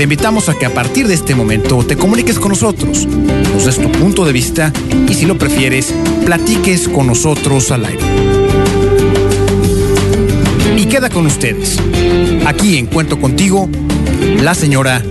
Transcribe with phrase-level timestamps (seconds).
[0.00, 3.76] Te invitamos a que a partir de este momento te comuniques con nosotros, nos des
[3.76, 4.72] tu punto de vista
[5.06, 8.02] y si lo prefieres, platiques con nosotros al aire.
[10.78, 11.76] Y queda con ustedes,
[12.46, 13.68] aquí en Cuento Contigo,
[14.40, 15.04] la señora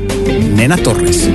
[0.56, 1.30] Nena Torres.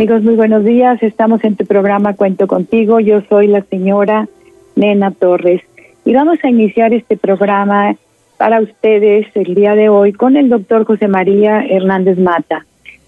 [0.00, 1.02] Amigos, muy buenos días.
[1.02, 3.00] Estamos en tu programa Cuento contigo.
[3.00, 4.28] Yo soy la señora
[4.74, 5.60] Nena Torres
[6.06, 7.94] y vamos a iniciar este programa
[8.38, 12.64] para ustedes el día de hoy con el doctor José María Hernández Mata.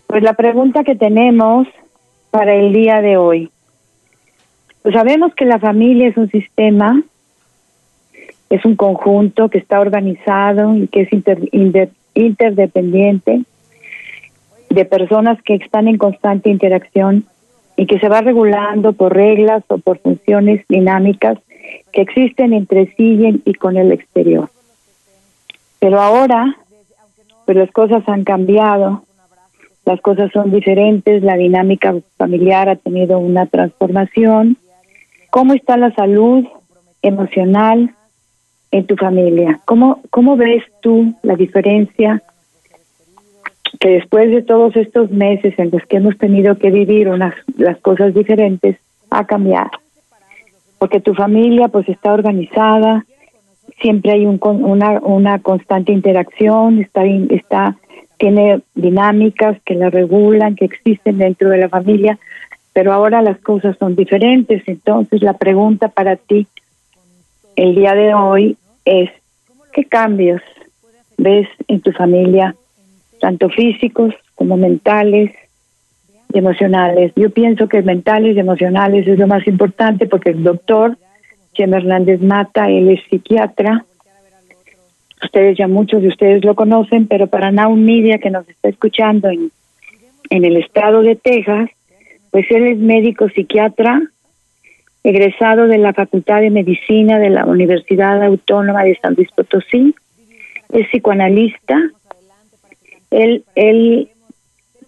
[0.06, 1.66] Pues la pregunta que tenemos
[2.30, 3.50] para el día de hoy.
[4.82, 7.02] Pues sabemos que la familia es un sistema,
[8.50, 11.08] es un conjunto que está organizado y que es
[12.12, 13.44] interdependiente
[14.72, 17.26] de personas que están en constante interacción
[17.76, 21.38] y que se va regulando por reglas o por funciones dinámicas
[21.92, 24.48] que existen entre sí y con el exterior.
[25.78, 26.56] Pero ahora,
[27.44, 29.04] pues las cosas han cambiado,
[29.84, 34.56] las cosas son diferentes, la dinámica familiar ha tenido una transformación.
[35.30, 36.46] ¿Cómo está la salud
[37.02, 37.94] emocional
[38.70, 39.60] en tu familia?
[39.64, 42.22] ¿Cómo, cómo ves tú la diferencia
[43.80, 47.78] que después de todos estos meses en los que hemos tenido que vivir unas las
[47.78, 48.76] cosas diferentes
[49.10, 49.70] ha cambiado.
[50.78, 53.04] Porque tu familia pues está organizada
[53.80, 57.76] siempre hay un, una una constante interacción está está
[58.18, 62.18] tiene dinámicas que la regulan que existen dentro de la familia
[62.72, 64.62] pero ahora las cosas son diferentes.
[64.66, 66.46] Entonces la pregunta para ti
[67.56, 69.10] el día de hoy es
[69.72, 70.40] qué cambios
[71.18, 72.56] ves en tu familia
[73.22, 75.30] tanto físicos como mentales
[76.34, 77.12] y emocionales.
[77.14, 80.98] Yo pienso que mentales y emocionales es lo más importante porque el doctor
[81.52, 83.84] Chema Hernández Mata, él es psiquiatra.
[85.22, 89.30] Ustedes ya muchos de ustedes lo conocen, pero para Now Media que nos está escuchando
[89.30, 89.52] en,
[90.30, 91.70] en el estado de Texas,
[92.32, 94.02] pues él es médico psiquiatra,
[95.04, 99.94] egresado de la Facultad de Medicina de la Universidad Autónoma de San Luis Potosí,
[100.72, 101.78] es psicoanalista,
[103.12, 104.08] él, él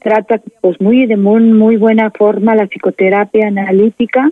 [0.00, 4.30] trata pues muy de muy, muy buena forma la psicoterapia analítica.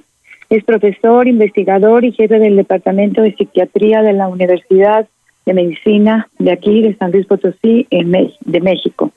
[0.50, 5.06] Es profesor, investigador y jefe del Departamento de Psiquiatría de la Universidad
[5.46, 9.12] de Medicina de aquí, de San Luis Potosí, en de México.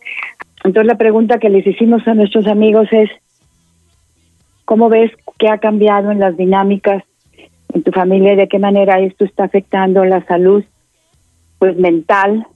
[0.64, 3.10] Entonces la pregunta que les hicimos a nuestros amigos es,
[4.64, 7.04] ¿cómo ves qué ha cambiado en las dinámicas
[7.74, 10.64] en tu familia de qué manera esto está afectando la salud
[11.60, 12.48] pues mental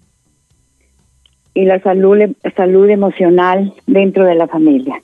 [1.54, 2.18] y la salud,
[2.56, 5.02] salud emocional dentro de la familia.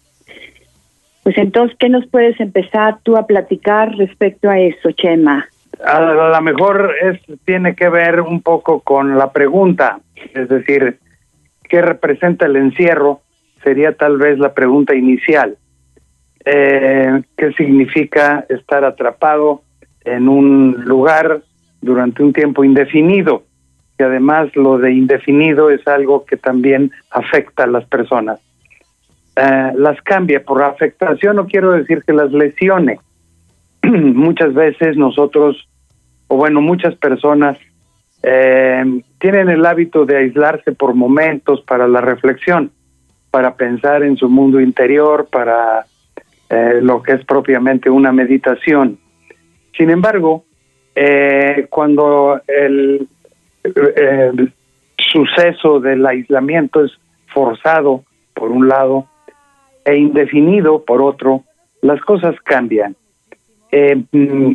[1.23, 5.47] Pues entonces, ¿qué nos puedes empezar tú a platicar respecto a eso, Chema?
[5.84, 10.00] A lo mejor es, tiene que ver un poco con la pregunta,
[10.34, 11.00] es decir,
[11.67, 13.22] ¿qué representa el encierro?
[13.63, 15.57] Sería tal vez la pregunta inicial.
[16.45, 19.63] Eh, ¿Qué significa estar atrapado
[20.03, 21.41] en un lugar
[21.81, 23.44] durante un tiempo indefinido?
[23.97, 28.39] Y además lo de indefinido es algo que también afecta a las personas.
[29.35, 33.00] Eh, las cambia por afectación, no quiero decir que las lesione.
[33.84, 35.67] muchas veces nosotros,
[36.28, 37.57] o bueno, muchas personas
[38.23, 42.72] eh, tienen el hábito de aislarse por momentos para la reflexión,
[43.31, 45.85] para pensar en su mundo interior, para
[46.50, 48.97] eh, lo que es propiamente una meditación.
[49.78, 50.46] Sin embargo,
[51.69, 53.09] cuando el,
[53.96, 54.53] el
[54.97, 56.91] suceso del aislamiento es
[57.28, 58.03] forzado
[58.34, 59.08] por un lado
[59.84, 61.44] e indefinido por otro,
[61.82, 62.96] las cosas cambian.
[63.72, 64.53] Eh, mm,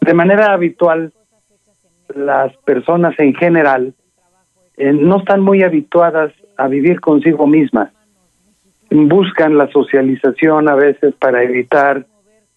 [0.00, 1.12] de manera habitual,
[2.14, 3.94] las personas en general
[4.76, 7.90] eh, no están muy habituadas a vivir consigo mismas.
[8.90, 12.06] Buscan la socialización a veces para evitar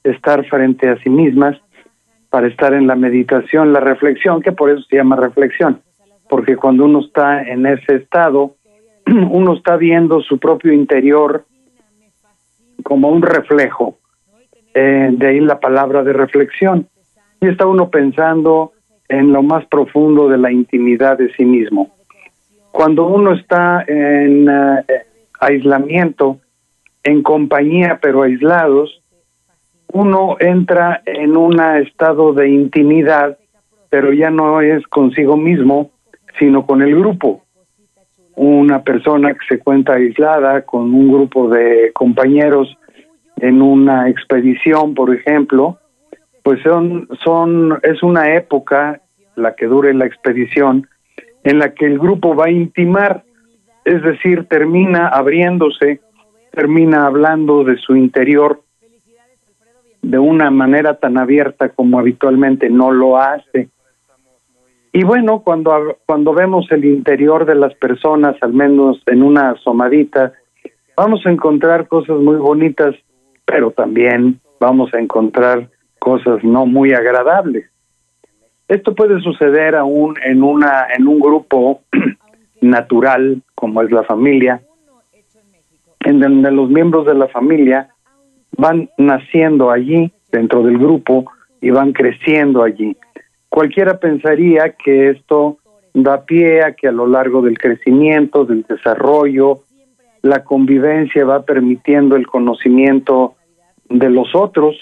[0.03, 1.57] estar frente a sí mismas
[2.29, 5.81] para estar en la meditación, la reflexión, que por eso se llama reflexión,
[6.29, 8.55] porque cuando uno está en ese estado,
[9.05, 11.45] uno está viendo su propio interior
[12.83, 13.97] como un reflejo,
[14.73, 16.87] eh, de ahí la palabra de reflexión.
[17.41, 18.73] y está uno pensando
[19.09, 21.95] en lo más profundo de la intimidad de sí mismo.
[22.71, 24.83] Cuando uno está en eh,
[25.39, 26.39] aislamiento,
[27.03, 29.01] en compañía pero aislados,
[29.93, 33.37] uno entra en un estado de intimidad,
[33.89, 35.91] pero ya no es consigo mismo,
[36.37, 37.43] sino con el grupo.
[38.35, 42.77] Una persona que se cuenta aislada con un grupo de compañeros
[43.37, 45.79] en una expedición, por ejemplo,
[46.43, 49.01] pues son, son, es una época,
[49.35, 50.87] la que dure la expedición,
[51.43, 53.23] en la que el grupo va a intimar,
[53.85, 56.01] es decir, termina abriéndose,
[56.51, 58.61] termina hablando de su interior
[60.01, 63.69] de una manera tan abierta como habitualmente no lo hace.
[64.93, 70.33] Y bueno, cuando, cuando vemos el interior de las personas, al menos en una asomadita,
[70.95, 72.95] vamos a encontrar cosas muy bonitas,
[73.45, 77.69] pero también vamos a encontrar cosas no muy agradables.
[78.67, 81.81] Esto puede suceder aún en una en un grupo
[82.61, 84.61] natural como es la familia,
[86.01, 87.89] en donde los miembros de la familia
[88.51, 92.95] van naciendo allí dentro del grupo y van creciendo allí.
[93.49, 95.57] Cualquiera pensaría que esto
[95.93, 99.59] da pie a que a lo largo del crecimiento, del desarrollo,
[100.21, 103.35] la convivencia va permitiendo el conocimiento
[103.89, 104.75] de los otros,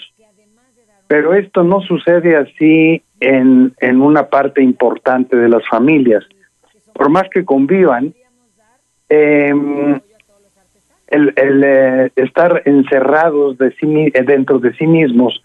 [1.06, 6.24] pero esto no sucede así en, en una parte importante de las familias.
[6.92, 8.12] Por más que convivan,
[9.08, 9.54] eh,
[11.16, 15.42] el, eh, estar encerrados de sí, eh, dentro de sí mismos,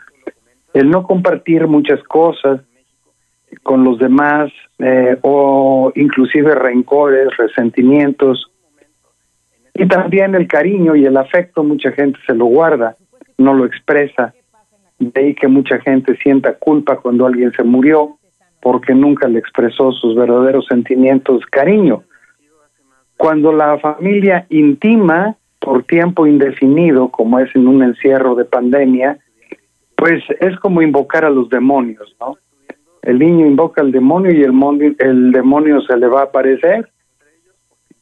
[0.74, 2.62] el no compartir muchas cosas
[3.64, 8.52] con los demás eh, o inclusive rencores, resentimientos
[9.74, 12.96] y también el cariño y el afecto mucha gente se lo guarda,
[13.38, 14.34] no lo expresa.
[15.00, 18.18] De ahí que mucha gente sienta culpa cuando alguien se murió
[18.62, 22.04] porque nunca le expresó sus verdaderos sentimientos, cariño.
[23.18, 29.20] Cuando la familia intima por tiempo indefinido, como es en un encierro de pandemia,
[29.96, 32.38] pues es como invocar a los demonios, ¿no?
[33.04, 36.92] El niño invoca al demonio y el, el demonio se le va a aparecer.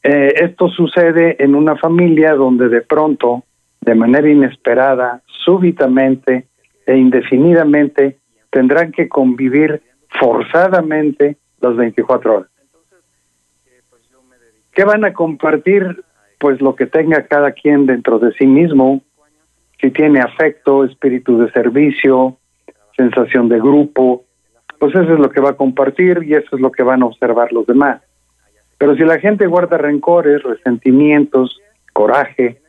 [0.02, 3.44] Eh, esto sucede en una familia donde de pronto,
[3.82, 6.46] de manera inesperada, súbitamente
[6.86, 8.18] e indefinidamente,
[8.50, 9.82] tendrán que convivir
[10.18, 12.50] forzadamente las 24 horas.
[14.72, 16.02] ¿Qué van a compartir?
[16.40, 19.02] Pues lo que tenga cada quien dentro de sí mismo,
[19.78, 22.38] si tiene afecto, espíritu de servicio,
[22.96, 24.24] sensación de grupo,
[24.78, 27.06] pues eso es lo que va a compartir y eso es lo que van a
[27.06, 28.00] observar los demás.
[28.78, 31.60] Pero si la gente guarda rencores, resentimientos,
[31.92, 32.62] coraje,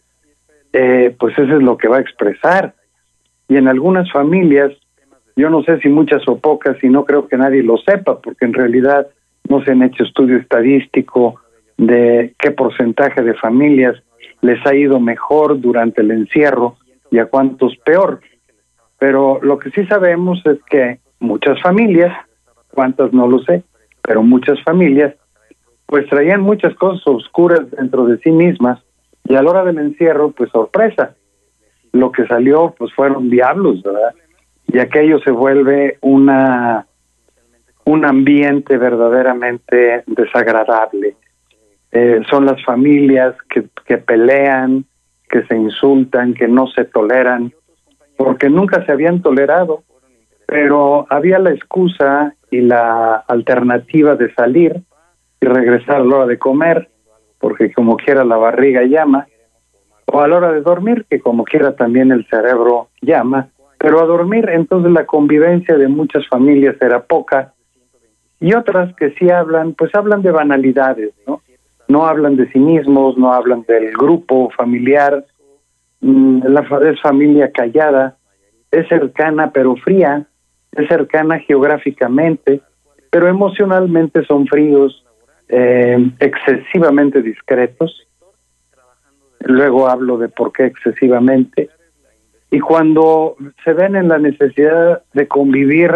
[0.74, 2.76] eh, pues eso es lo que va a expresar.
[3.48, 4.74] Y en algunas familias,
[5.38, 8.44] yo no sé si muchas o pocas, y no creo que nadie lo sepa, porque
[8.44, 9.08] en realidad
[9.48, 11.41] no se han hecho estudio estadístico
[11.82, 13.96] de qué porcentaje de familias
[14.42, 16.78] les ha ido mejor durante el encierro
[17.10, 18.22] y a cuántos peor.
[19.00, 22.16] Pero lo que sí sabemos es que muchas familias,
[22.72, 23.64] cuántas no lo sé,
[24.04, 25.16] pero muchas familias,
[25.88, 28.80] pues traían muchas cosas oscuras dentro de sí mismas
[29.28, 31.16] y a la hora del encierro, pues sorpresa,
[31.94, 34.14] lo que salió pues fueron diablos, ¿verdad?
[34.68, 36.86] Y aquello se vuelve una
[37.86, 41.16] un ambiente verdaderamente desagradable
[41.92, 44.86] eh, son las familias que, que pelean,
[45.30, 47.54] que se insultan, que no se toleran,
[48.18, 49.84] porque nunca se habían tolerado,
[50.46, 54.82] pero había la excusa y la alternativa de salir
[55.40, 56.90] y regresar a la hora de comer,
[57.40, 59.28] porque como quiera la barriga llama,
[60.06, 64.06] o a la hora de dormir, que como quiera también el cerebro llama, pero a
[64.06, 67.54] dormir entonces la convivencia de muchas familias era poca.
[68.40, 71.42] Y otras que sí hablan, pues hablan de banalidades, ¿no?
[71.92, 75.26] No hablan de sí mismos, no hablan del grupo familiar,
[76.00, 78.18] mm, la, es familia callada,
[78.72, 80.26] es cercana pero fría,
[80.72, 82.62] es cercana geográficamente,
[83.10, 85.06] pero emocionalmente son fríos,
[85.50, 88.08] eh, excesivamente discretos.
[89.42, 91.70] Luego hablo de por qué excesivamente.
[92.52, 95.92] Y cuando se ven en la necesidad de convivir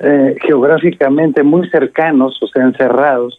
[0.00, 3.38] eh, geográficamente muy cercanos, o sea, encerrados,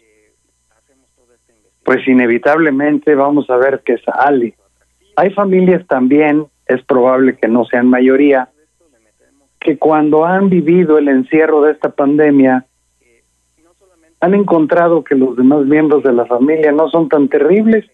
[1.90, 4.54] pues inevitablemente vamos a ver que sale.
[5.16, 8.48] Hay familias también, es probable que no sean mayoría,
[9.58, 12.64] que cuando han vivido el encierro de esta pandemia,
[14.20, 17.84] han encontrado que los demás miembros de la familia no son tan terribles,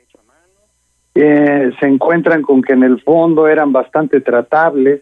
[1.14, 5.00] eh, se encuentran con que en el fondo eran bastante tratables,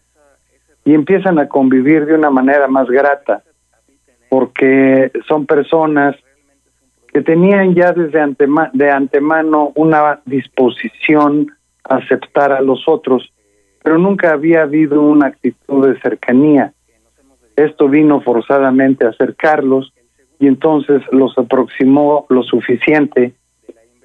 [0.84, 3.42] y empiezan a convivir de una manera más grata,
[4.30, 6.14] porque son personas
[7.14, 8.18] que tenían ya desde
[8.72, 11.46] de antemano una disposición
[11.84, 13.32] a aceptar a los otros,
[13.84, 16.72] pero nunca había habido una actitud de cercanía.
[17.54, 19.92] Esto vino forzadamente a acercarlos
[20.40, 23.34] y entonces los aproximó lo suficiente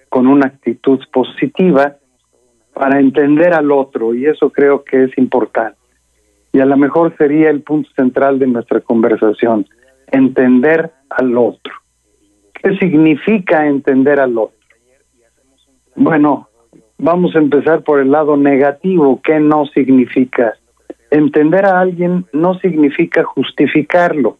[0.09, 1.95] con una actitud positiva
[2.75, 5.79] para entender al otro y eso creo que es importante.
[6.53, 9.65] Y a lo mejor sería el punto central de nuestra conversación,
[10.11, 11.73] entender al otro.
[12.61, 14.57] ¿Qué significa entender al otro?
[15.95, 16.49] Bueno,
[16.97, 19.21] vamos a empezar por el lado negativo.
[19.23, 20.53] ¿Qué no significa?
[21.09, 24.37] Entender a alguien no significa justificarlo.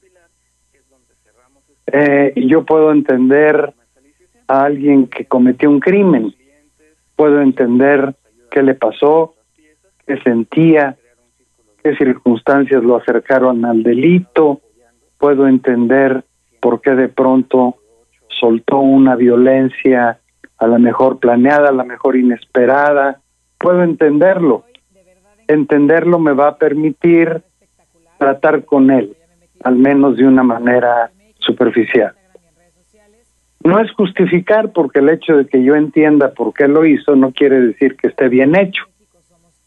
[1.92, 3.74] Eh, yo puedo entender
[4.48, 6.36] a alguien que cometió un crimen,
[7.16, 8.16] puedo entender
[8.52, 9.36] qué le pasó,
[10.06, 10.98] qué sentía,
[11.84, 14.62] qué circunstancias lo acercaron al delito,
[15.18, 16.24] puedo entender
[16.62, 17.79] por qué de pronto
[18.40, 20.20] soltó una violencia
[20.58, 23.22] a la mejor planeada, a la mejor inesperada,
[23.58, 24.66] puedo entenderlo.
[25.48, 27.42] Entenderlo me va a permitir
[28.18, 29.16] tratar con él,
[29.64, 32.14] al menos de una manera superficial.
[33.64, 37.32] No es justificar porque el hecho de que yo entienda por qué lo hizo no
[37.32, 38.84] quiere decir que esté bien hecho,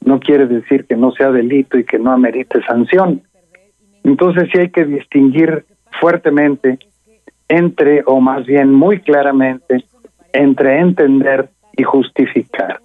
[0.04, 3.22] no quiere decir que no sea delito y que no amerite sanción.
[4.04, 5.64] Entonces sí hay que distinguir
[6.00, 6.78] fuertemente
[7.52, 9.84] entre, o más bien muy claramente,
[10.32, 12.80] entre entender y justificar.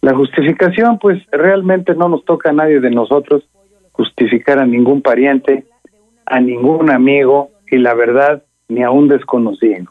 [0.00, 3.48] La justificación, pues realmente no nos toca a nadie de nosotros
[3.92, 5.64] justificar a ningún pariente,
[6.24, 9.90] a ningún amigo y la verdad ni a un desconocido.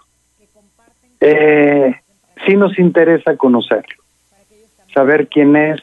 [1.20, 1.94] Eh,
[2.46, 4.02] sí nos interesa conocerlo,
[4.94, 5.82] saber quién es,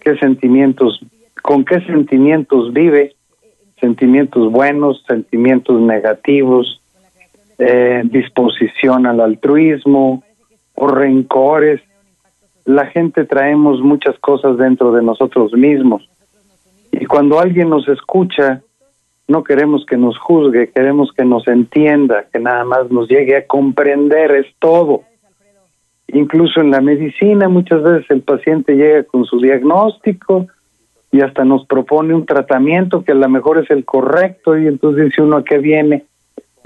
[0.00, 1.00] qué sentimientos,
[1.40, 3.14] con qué sentimientos vive,
[3.80, 6.82] sentimientos buenos, sentimientos negativos,
[7.58, 10.22] eh, disposición al altruismo
[10.74, 11.80] o rencores.
[12.64, 16.08] La gente traemos muchas cosas dentro de nosotros mismos.
[16.92, 18.62] Y cuando alguien nos escucha,
[19.28, 23.46] no queremos que nos juzgue, queremos que nos entienda, que nada más nos llegue a
[23.46, 25.02] comprender, es todo.
[26.08, 30.46] Incluso en la medicina muchas veces el paciente llega con su diagnóstico
[31.10, 35.06] y hasta nos propone un tratamiento que a lo mejor es el correcto y entonces
[35.06, 36.04] dice uno a qué viene.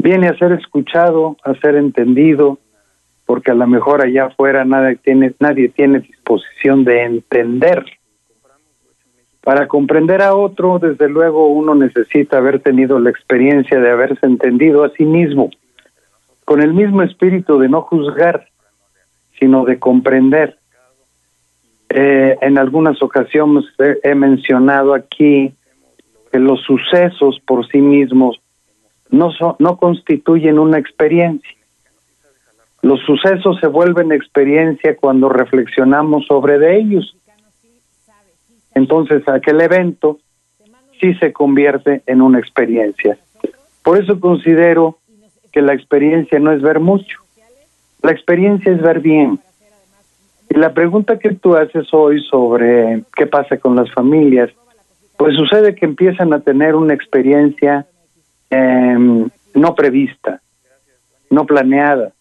[0.02, 2.59] Viene a ser escuchado, a ser entendido,
[3.26, 7.85] porque a lo mejor allá afuera nadie tiene, nadie tiene disposición de entender.
[9.42, 14.85] Para comprender a otro, desde luego uno necesita haber tenido la experiencia de haberse entendido
[14.85, 15.50] a sí mismo,
[16.47, 18.49] con el mismo espíritu de no juzgar,
[19.38, 20.57] sino de comprender.
[21.90, 23.64] Eh, en algunas ocasiones
[24.02, 25.52] he, mencionado aquí
[26.33, 28.40] que los sucesos por sí mismos
[29.10, 31.50] no, no constituyen una experiencia.
[32.82, 37.16] Los sucesos se vuelven experiencia cuando reflexionamos sobre de ellos
[38.74, 40.18] entonces aquel evento
[41.00, 43.18] sí se convierte en una experiencia.
[43.82, 44.98] Por eso considero
[45.52, 47.18] que la experiencia no es ver mucho,
[48.02, 49.38] la experiencia es ver bien.
[50.48, 54.50] Y la pregunta que tú haces hoy sobre qué pasa con las familias,
[55.16, 57.86] pues sucede que empiezan a tener una experiencia
[58.50, 60.40] em, no prevista,
[61.30, 62.12] no planeada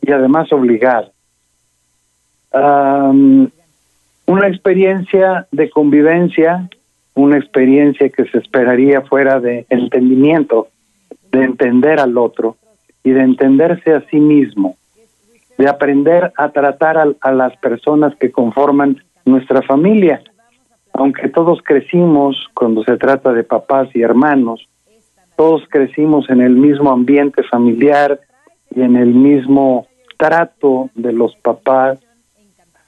[0.00, 1.10] y además obligada
[4.28, 6.68] una experiencia de convivencia,
[7.14, 10.68] una experiencia que se esperaría fuera de entendimiento,
[11.32, 12.56] de entender al otro
[13.02, 14.76] y de entenderse a sí mismo,
[15.56, 20.22] de aprender a tratar a, las personas que conforman nuestra familia.
[20.92, 24.68] Aunque todos crecimos cuando se trata de papás y hermanos,
[25.38, 28.20] todos crecimos en el mismo ambiente familiar
[28.74, 29.86] y en el mismo
[30.18, 32.00] trato de los papás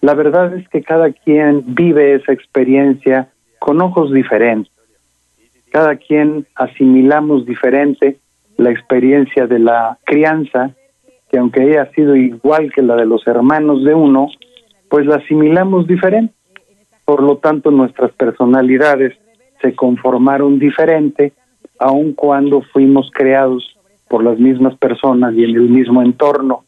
[0.00, 3.28] la verdad es que cada quien vive esa experiencia
[3.58, 4.72] con ojos diferentes.
[5.70, 8.16] Cada quien asimilamos diferente
[8.56, 10.70] la experiencia de la crianza,
[11.30, 14.28] que aunque haya sido igual que la de los hermanos de uno,
[14.88, 16.34] pues la asimilamos diferente.
[17.04, 19.16] Por lo tanto, nuestras personalidades
[19.60, 21.32] se conformaron diferente,
[21.80, 23.76] aun cuando fuimos creados
[24.08, 26.64] por las mismas personas y en el mismo entorno.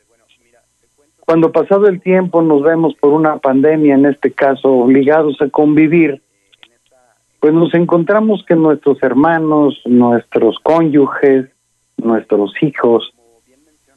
[1.20, 6.20] Cuando pasado el tiempo nos vemos por una pandemia, en este caso, obligados a convivir,
[7.38, 11.48] pues nos encontramos que nuestros hermanos, nuestros cónyuges,
[11.96, 13.12] nuestros hijos,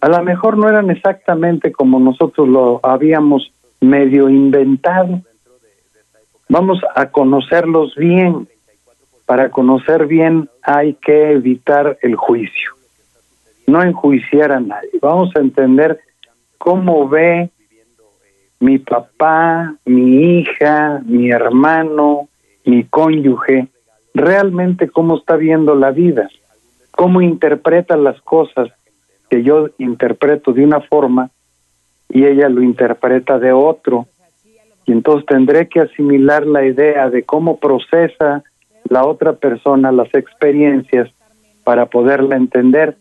[0.02, 5.22] a lo mejor no eran exactamente como nosotros lo habíamos medio inventado.
[6.50, 8.48] Vamos a conocerlos bien
[9.26, 12.72] para conocer bien hay que evitar el juicio,
[13.68, 14.90] no enjuiciar a nadie.
[15.02, 16.00] Vamos a entender
[16.58, 17.50] cómo ve
[18.60, 22.30] mi papá, mi hija, mi hermano,
[22.66, 23.68] mi cónyuge,
[24.14, 26.30] realmente cómo está viendo la vida,
[26.92, 28.70] cómo interpreta las cosas
[29.30, 31.30] que yo interpreto de una forma
[32.10, 34.08] y ella lo interpreta de otro.
[34.86, 38.44] Y entonces tendré que asimilar la idea de cómo procesa
[38.90, 41.10] la otra persona las experiencias
[41.64, 42.98] para poderla entender.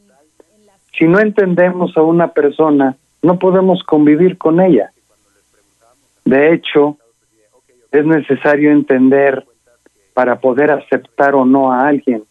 [0.98, 4.90] Si no entendemos a una persona, no podemos convivir con ella.
[6.24, 6.96] De hecho,
[7.92, 9.44] es necesario entender
[10.14, 12.24] para poder aceptar o no a alguien.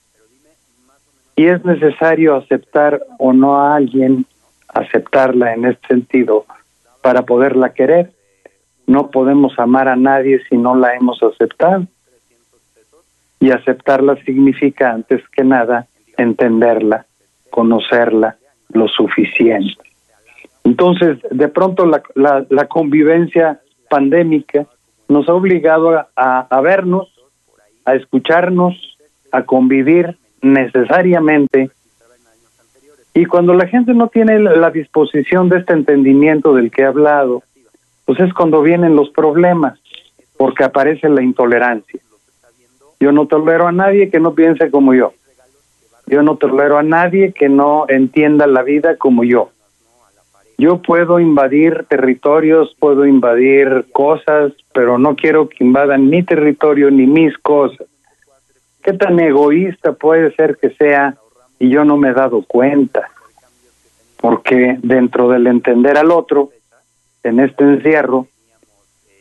[1.35, 4.25] Y es necesario aceptar o no a alguien,
[4.67, 6.45] aceptarla en este sentido,
[7.01, 8.11] para poderla querer.
[8.87, 11.87] No podemos amar a nadie si no la hemos aceptado.
[13.43, 15.85] Y aceptarla significa, antes que nada,
[16.15, 17.05] entenderla,
[17.49, 18.37] conocerla
[18.69, 19.83] lo suficiente.
[20.63, 23.59] Entonces, de pronto la, convivencia
[23.89, 24.65] pandémica
[25.09, 27.13] nos ha obligado a, a vernos,
[27.83, 28.97] a escucharnos,
[29.33, 31.69] a convivir necesariamente.
[33.13, 37.43] Y cuando la gente no tiene la disposición de este entendimiento del que he hablado,
[38.05, 39.77] pues es cuando vienen los problemas,
[40.37, 41.99] porque aparece la intolerancia.
[43.03, 45.11] Yo no tolero a nadie que no piense como yo.
[46.07, 49.49] Yo no tolero a nadie que no entienda la vida como yo.
[50.57, 57.05] Yo puedo invadir territorios, puedo invadir cosas, pero no quiero que invadan mi territorio ni
[57.05, 57.87] mis cosas.
[58.81, 61.17] ¿Qué tan egoísta puede ser que sea
[61.59, 63.09] y yo no me he dado cuenta?
[64.15, 66.51] Porque dentro del entender al otro,
[67.21, 68.27] en este encierro,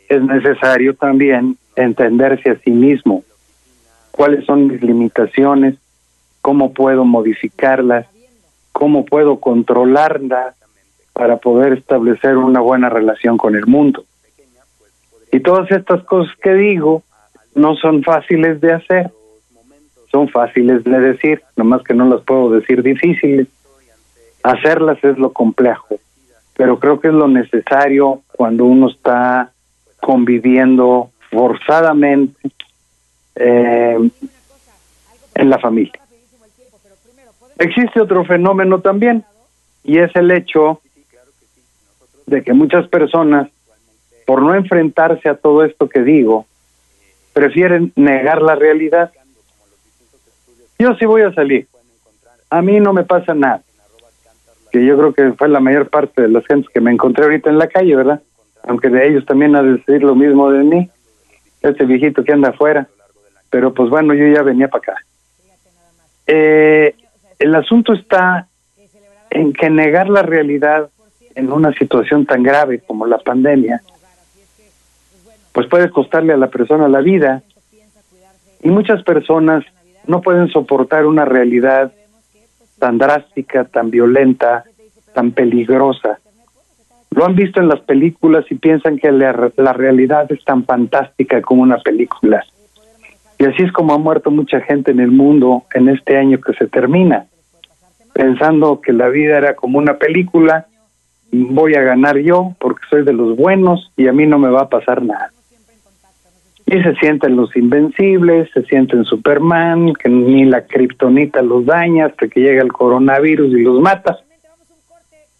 [0.09, 3.25] es necesario también entenderse a sí mismo.
[4.12, 5.76] ¿Cuáles son mis limitaciones?
[6.40, 8.07] ¿Cómo puedo modificarlas?
[8.72, 10.55] ¿Cómo puedo controlarlas?
[11.12, 14.05] para poder establecer una buena relación con el mundo.
[15.31, 17.03] Y todas estas cosas que digo
[17.55, 19.11] no son fáciles de hacer,
[20.11, 23.48] son fáciles de decir, nomás que no las puedo decir difíciles.
[24.42, 25.96] Hacerlas es lo complejo,
[26.57, 29.53] pero creo que es lo necesario cuando uno está
[30.01, 32.51] conviviendo forzadamente
[33.35, 34.11] eh,
[35.35, 35.92] en la familia.
[37.59, 39.25] Existe otro fenómeno también,
[39.85, 40.81] y es el hecho
[42.27, 43.49] de que muchas personas,
[44.27, 46.47] por no enfrentarse a todo esto que digo,
[47.33, 49.12] prefieren negar la realidad.
[50.79, 51.66] Yo sí voy a salir.
[52.51, 53.62] A mí no me pasa nada.
[54.71, 57.51] Que yo creo que fue la mayor parte de las gentes que me encontré ahorita
[57.51, 58.23] en la calle, ¿verdad?
[58.64, 60.88] Aunque de ellos también ha de decir lo mismo de mí,
[61.62, 62.88] este viejito que anda afuera.
[63.53, 65.05] Pero pues bueno, yo ya venía para acá.
[66.27, 66.95] Eh,
[67.38, 68.49] el asunto está
[69.29, 70.88] en que negar la realidad
[71.35, 73.83] en una situación tan grave como la pandemia,
[75.53, 77.43] pues puede costarle a la persona la vida.
[78.62, 79.65] Y muchas personas
[80.07, 81.93] no pueden soportar una realidad
[82.79, 84.65] tan drástica, tan violenta,
[85.12, 86.21] tan peligrosa.
[87.11, 91.43] Lo han visto en las películas y piensan que la, la, realidad es tan fantástica
[91.43, 92.43] como una película.
[93.42, 96.52] Y así es como ha muerto mucha gente en el mundo en este año que
[96.52, 97.26] se termina,
[98.12, 100.68] pensando que la vida era como una película
[101.33, 104.61] voy a ganar yo porque soy de los buenos y a mí no me va
[104.61, 105.33] a pasar nada.
[106.66, 112.28] Y se sienten los invencibles, se sienten Superman, que ni la kriptonita los daña hasta
[112.28, 114.20] que llega el coronavirus y los mata.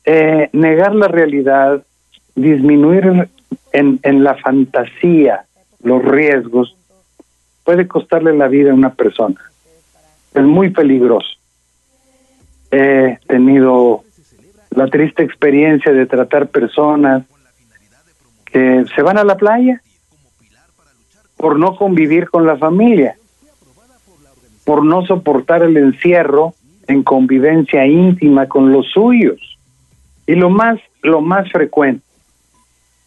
[0.05, 1.85] Eh, negar la realidad,
[2.35, 3.29] disminuir
[3.73, 5.45] en, en la fantasía
[5.85, 6.77] los riesgos,
[7.65, 9.41] puede costarle la vida a una persona.
[10.35, 11.29] Es muy peligroso.
[12.71, 14.03] He tenido
[14.71, 17.25] la triste experiencia de tratar personas
[18.47, 19.83] que se van a la playa
[21.37, 23.17] por no convivir con la familia,
[24.65, 26.55] por no soportar el encierro
[26.87, 29.59] en convivencia íntima con los suyos.
[30.27, 32.05] Y lo más lo más frecuente,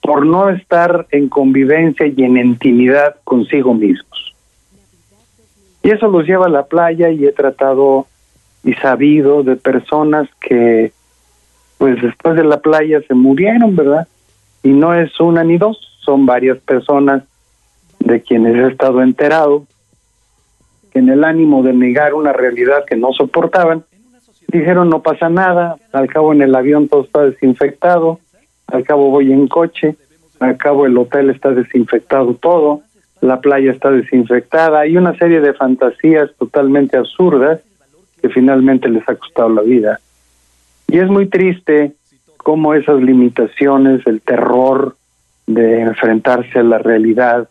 [0.02, 4.14] por no estar en convivencia y en intimidad consigo mismos.
[5.86, 8.08] Y eso los lleva a la playa y he tratado
[8.63, 10.91] y sabido de personas que
[11.78, 14.08] pues después de la playa se murieron, ¿verdad?
[14.63, 17.21] Y no es una ni dos, son varias personas
[18.00, 19.67] de quienes he estado enterado
[20.91, 23.84] que en el ánimo de negar una realidad que no soportaban,
[24.48, 28.19] dijeron no pasa nada, al cabo en el avión todo está desinfectado,
[28.65, 29.98] al cabo voy en coche,
[30.39, 32.82] al cabo el hotel está desinfectado todo,
[33.21, 37.62] la playa está desinfectada, hay una serie de fantasías totalmente absurdas
[38.21, 39.99] que finalmente les ha costado la vida.
[40.88, 41.93] Y es muy triste
[42.38, 44.95] cómo esas limitaciones, el terror
[45.47, 47.49] de enfrentarse a la realidad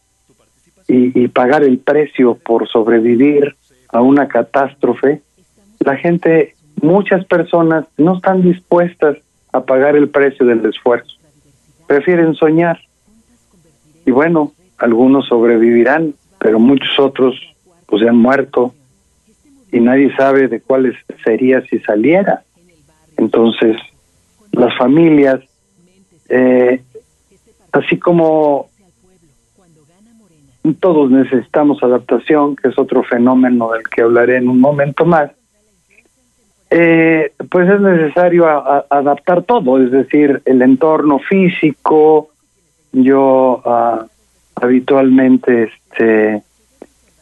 [0.87, 3.55] y, y pagar el precio por sobrevivir
[3.89, 5.23] a una catástrofe,
[5.81, 9.19] la gente, muchas personas no están dispuestas
[9.53, 11.15] a pagar el precio del esfuerzo,
[11.87, 12.81] prefieren soñar.
[14.05, 17.35] Y bueno, algunos sobrevivirán, pero muchos otros
[17.87, 18.75] pues han muerto
[19.71, 22.43] y nadie sabe de cuáles sería si saliera.
[23.17, 23.77] Entonces,
[24.53, 25.41] las familias,
[26.29, 26.83] eh,
[27.73, 28.69] así como
[30.81, 35.31] todos necesitamos adaptación, que es otro fenómeno del que hablaré en un momento más,
[36.71, 42.31] eh, pues es necesario adaptar todo, es decir, el entorno físico.
[42.93, 44.07] Yo uh,
[44.65, 46.43] habitualmente este,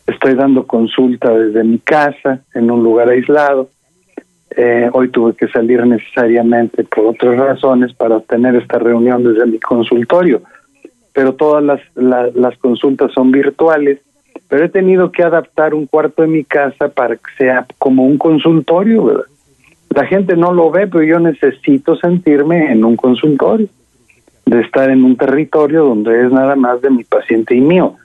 [0.06, 3.68] estoy dando consulta desde mi casa, en un lugar aislado.
[4.54, 9.58] Eh, hoy tuve que salir necesariamente por otras razones para tener esta reunión desde mi
[9.58, 10.42] consultorio,
[11.12, 14.00] pero todas las, las consultas son virtuales,
[14.48, 18.18] pero he tenido que adaptar un cuarto de mi casa para que sea como un
[18.18, 19.24] consultorio, ¿verdad?
[19.94, 23.68] La gente no lo ve, pero yo necesito sentirme en un consultorio,
[24.46, 27.96] de estar en un territorio donde es nada más de mi paciente y mío.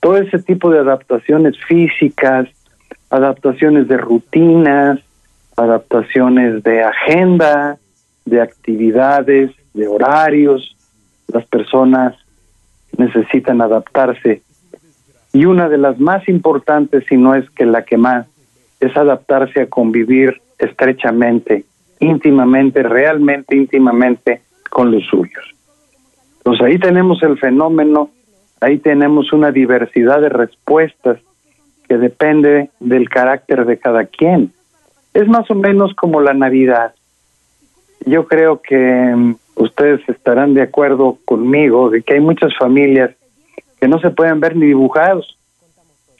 [0.00, 2.48] Todo ese tipo de adaptaciones físicas,
[3.10, 5.00] adaptaciones de rutinas,
[5.56, 7.78] adaptaciones de agenda,
[8.24, 10.76] de actividades, de horarios.
[11.28, 12.16] Las personas
[12.96, 14.42] necesitan adaptarse.
[15.32, 18.26] Y una de las más importantes, si no es que la que más,
[18.80, 21.64] es adaptarse a convivir estrechamente,
[22.00, 25.54] íntimamente, realmente íntimamente con los suyos.
[26.44, 28.10] Entonces ahí tenemos el fenómeno,
[28.60, 31.18] ahí tenemos una diversidad de respuestas
[31.88, 34.52] que depende del carácter de cada quien.
[35.14, 36.94] Es más o menos como la Navidad.
[38.06, 43.12] Yo creo que mm, ustedes estarán de acuerdo conmigo de que hay muchas familias
[43.80, 45.38] que no se pueden ver ni dibujados.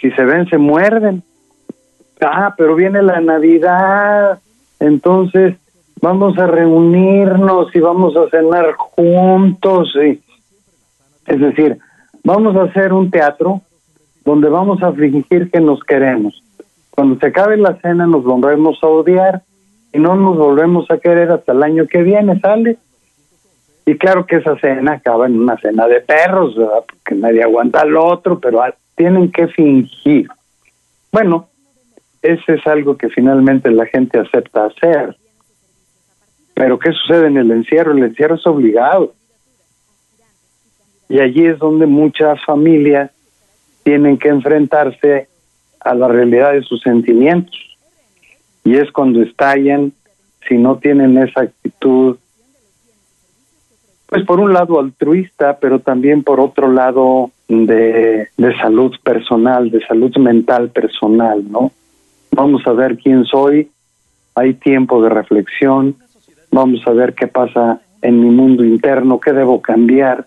[0.01, 1.25] Si se ven, se muerden.
[2.21, 4.39] Ah, pero viene la Navidad,
[4.79, 5.57] entonces
[6.03, 9.97] vamos a reunirnos y vamos a cenar juntos.
[9.97, 10.21] Y,
[11.27, 11.79] es decir,
[12.25, 13.63] vamos a hacer un teatro
[14.25, 16.43] donde vamos a fingir que nos queremos.
[16.91, 19.43] Cuando se acabe la cena nos volvemos a odiar
[19.93, 22.77] y no nos volvemos a querer hasta el año que viene, ¿sale?
[23.87, 26.85] Y claro que esa cena acaba en una cena de perros, ¿verdad?
[26.87, 28.63] Porque nadie aguanta al otro, pero
[28.95, 30.29] tienen que fingir.
[31.11, 31.49] Bueno,
[32.21, 35.17] ese es algo que finalmente la gente acepta hacer.
[36.55, 37.93] Pero ¿qué sucede en el encierro?
[37.93, 39.15] El encierro es obligado.
[41.09, 43.11] Y allí es donde muchas familias
[43.83, 45.29] tienen que enfrentarse
[45.81, 47.59] a la realidad de sus sentimientos.
[48.65, 49.93] Y es cuando estallan,
[50.49, 52.17] si no tienen esa actitud,
[54.07, 59.85] pues por un lado altruista, pero también por otro lado de, de salud personal, de
[59.87, 61.73] salud mental personal, ¿no?
[62.31, 63.71] Vamos a ver quién soy,
[64.35, 65.97] hay tiempo de reflexión,
[66.53, 70.27] vamos a ver qué pasa en mi mundo interno, qué debo cambiar,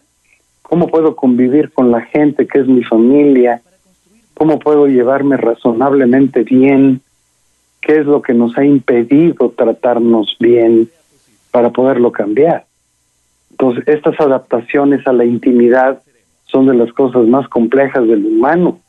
[0.61, 3.61] cómo puedo convivir con la gente que es mi familia,
[4.33, 7.01] cómo puedo llevarme razonablemente bien,
[7.79, 10.89] qué es lo que nos ha impedido tratarnos bien
[11.51, 12.65] para poderlo cambiar.
[13.51, 16.01] Entonces, estas adaptaciones a la intimidad
[16.45, 18.79] son de las cosas más complejas del humano.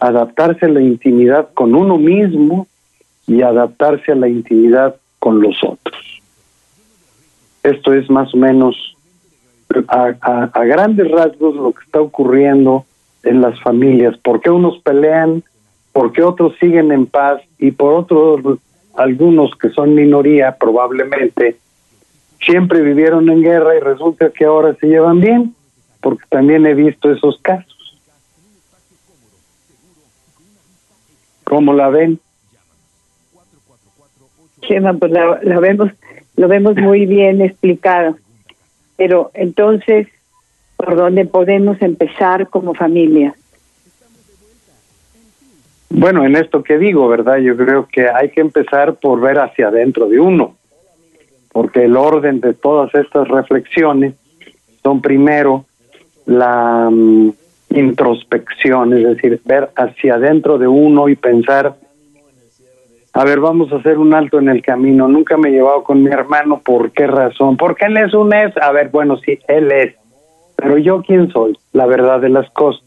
[0.00, 2.66] Adaptarse a la intimidad con uno mismo
[3.26, 6.13] y adaptarse a la intimidad con los otros.
[7.64, 8.94] Esto es más o menos
[9.88, 12.84] a, grandes rasgos lo que está ocurriendo
[13.22, 15.42] en las familias, por qué unos pelean,
[15.92, 18.58] por qué otros siguen en paz y por otros
[18.94, 21.56] algunos que son minoría probablemente
[22.44, 25.54] siempre vivieron en guerra y resulta que ahora se llevan bien,
[26.00, 27.98] porque también he visto esos casos.
[31.44, 32.20] ¿Cómo la ven?
[34.60, 35.90] Chema, pues la, la vemos,
[36.36, 38.16] lo vemos muy bien explicado.
[38.96, 40.08] Pero entonces,
[40.76, 43.34] por dónde podemos empezar como familia.
[45.90, 47.38] Bueno, en esto que digo, ¿verdad?
[47.38, 50.56] Yo creo que hay que empezar por ver hacia adentro de uno,
[51.52, 54.14] porque el orden de todas estas reflexiones
[54.82, 55.64] son primero
[56.26, 57.30] la mm,
[57.70, 61.76] introspección, es decir, ver hacia adentro de uno y pensar,
[63.16, 66.02] a ver, vamos a hacer un alto en el camino, nunca me he llevado con
[66.02, 67.56] mi hermano, ¿por qué razón?
[67.56, 69.94] Porque él es un es, a ver, bueno, sí, él es,
[70.56, 72.82] pero yo quién soy, la verdad de las cosas.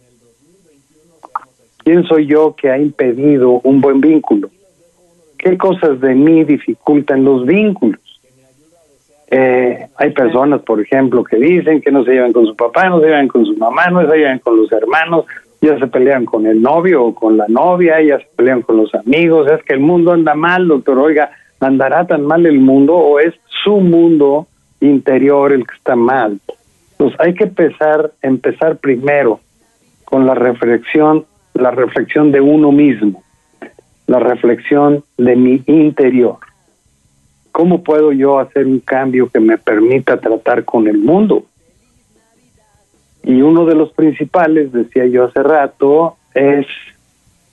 [1.77, 4.49] ¿Quién soy yo que ha impedido un buen vínculo?
[5.37, 8.01] ¿Qué cosas de mí dificultan los vínculos?
[9.31, 12.99] Eh, hay personas, por ejemplo, que dicen que no se llevan con su papá, no
[12.99, 15.25] se llevan con su mamá, no se llevan con los hermanos,
[15.61, 18.93] ya se pelean con el novio o con la novia, ya se pelean con los
[18.93, 23.19] amigos, es que el mundo anda mal, doctor, oiga, ¿andará tan mal el mundo o
[23.19, 24.47] es su mundo
[24.79, 26.39] interior el que está mal?
[26.91, 29.39] Entonces hay que empezar, empezar primero
[30.05, 33.23] con la reflexión, la reflexión de uno mismo,
[34.05, 36.37] la reflexión de mi interior.
[37.51, 41.45] ¿Cómo puedo yo hacer un cambio que me permita tratar con el mundo?
[43.27, 46.65] Y uno de los principales, decía yo hace rato, es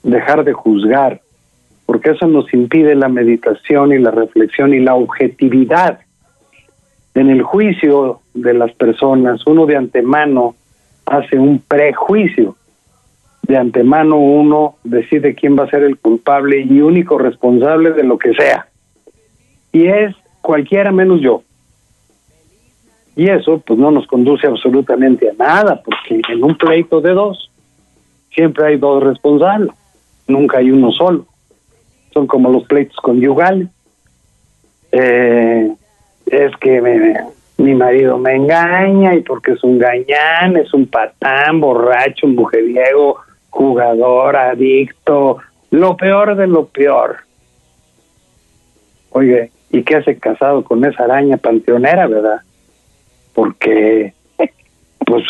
[0.03, 1.19] dejar de juzgar,
[1.85, 5.99] porque eso nos impide la meditación y la reflexión y la objetividad.
[7.13, 10.55] En el juicio de las personas, uno de antemano
[11.05, 12.55] hace un prejuicio.
[13.41, 18.17] De antemano uno decide quién va a ser el culpable y único responsable de lo
[18.17, 18.69] que sea.
[19.73, 21.43] Y es cualquiera menos yo.
[23.15, 27.49] Y eso pues no nos conduce absolutamente a nada, porque en un pleito de dos
[28.33, 29.69] siempre hay dos responsables,
[30.27, 31.25] nunca hay uno solo.
[32.13, 33.69] Son como los pleitos conyugales.
[34.91, 35.73] Eh,
[36.25, 36.81] es que
[37.57, 43.17] mi marido me engaña y porque es un gañán, es un patán, borracho, un mujeriego,
[43.49, 45.37] jugador, adicto,
[45.71, 47.17] lo peor de lo peor.
[49.11, 52.41] Oye, ¿y qué hace casado con esa araña panteonera, verdad?
[53.35, 54.13] Porque
[55.05, 55.23] pues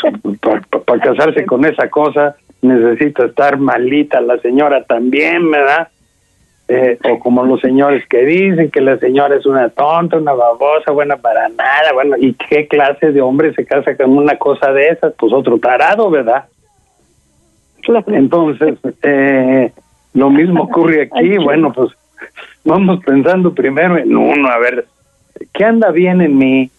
[0.86, 5.90] para casarse con esa cosa necesita estar malita la señora también, ¿verdad?
[6.68, 10.92] Eh, o como los señores que dicen que la señora es una tonta, una babosa,
[10.92, 14.88] buena para nada, bueno, ¿y qué clase de hombre se casa con una cosa de
[14.88, 15.14] esas?
[15.14, 16.46] Pues otro tarado, ¿verdad?
[18.08, 19.72] Entonces, eh,
[20.14, 21.92] lo mismo ocurre aquí, bueno, pues
[22.64, 24.86] vamos pensando primero en uno, a ver,
[25.54, 26.72] ¿qué anda bien en mí?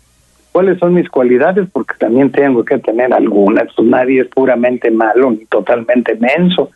[0.56, 5.30] Cuáles son mis cualidades, porque también tengo que tener algunas, pues nadie es puramente malo
[5.30, 6.70] ni totalmente menso.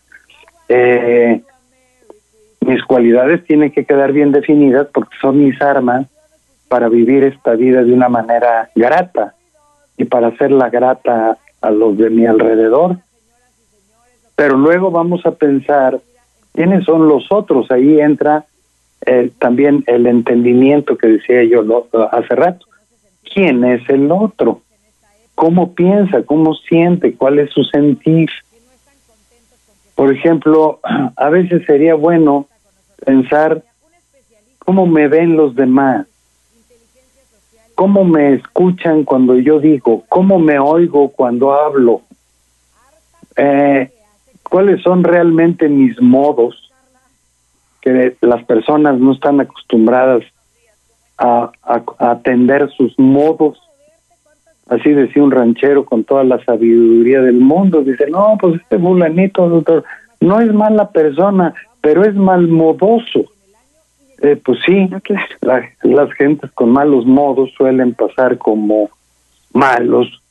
[0.69, 1.40] Eh,
[2.61, 6.07] mis cualidades tienen que quedar bien definidas porque son mis armas
[6.69, 9.33] para vivir esta vida de una manera grata
[9.97, 12.99] y para hacerla grata a los de mi alrededor.
[14.37, 15.99] Pero luego vamos a pensar
[16.53, 17.71] quiénes son los otros.
[17.71, 18.45] Ahí entra
[19.07, 22.66] eh, también el entendimiento que decía yo hace rato
[23.22, 24.62] quién es el otro,
[25.35, 28.30] cómo piensa, cómo siente, cuál es su sentir.
[29.94, 30.80] Por ejemplo,
[31.16, 32.46] a veces sería bueno
[33.04, 33.62] pensar
[34.59, 36.06] cómo me ven los demás,
[37.74, 42.02] cómo me escuchan cuando yo digo, cómo me oigo cuando hablo,
[43.37, 43.90] eh,
[44.42, 46.70] cuáles son realmente mis modos,
[47.80, 50.22] que las personas no están acostumbradas
[51.20, 51.52] a,
[51.98, 53.61] atender sus modos.
[54.68, 57.83] Así decía un ranchero con toda la sabiduría del mundo.
[57.83, 59.85] Dice, no, pues este fulanito, doctor,
[60.20, 63.24] no es mala persona, pero es malmodoso.
[64.22, 64.88] Eh, pues sí,
[65.83, 68.90] las gentes con malos modos suelen pasar como
[69.52, 70.22] malos.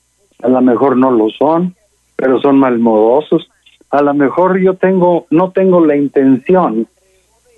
[0.41, 1.75] A lo mejor no lo son,
[2.15, 3.49] pero son malmodosos.
[3.89, 6.87] A lo mejor yo tengo, no tengo la intención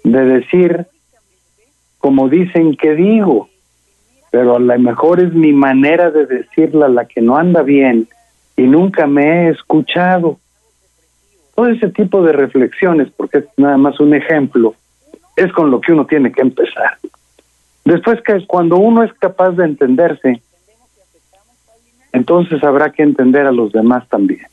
[0.04, 0.88] de decir
[2.02, 3.48] como dicen que digo,
[4.32, 8.08] pero a lo mejor es mi manera de decirla la que no anda bien
[8.58, 10.40] y nunca me he escuchado.
[11.56, 14.74] Todo ese tipo de reflexiones, porque es nada más un ejemplo,
[15.36, 16.98] es con lo que uno tiene que empezar.
[17.86, 20.42] Después que cuando uno es capaz de entenderse,
[22.14, 24.48] entonces habrá que entender a los demás también.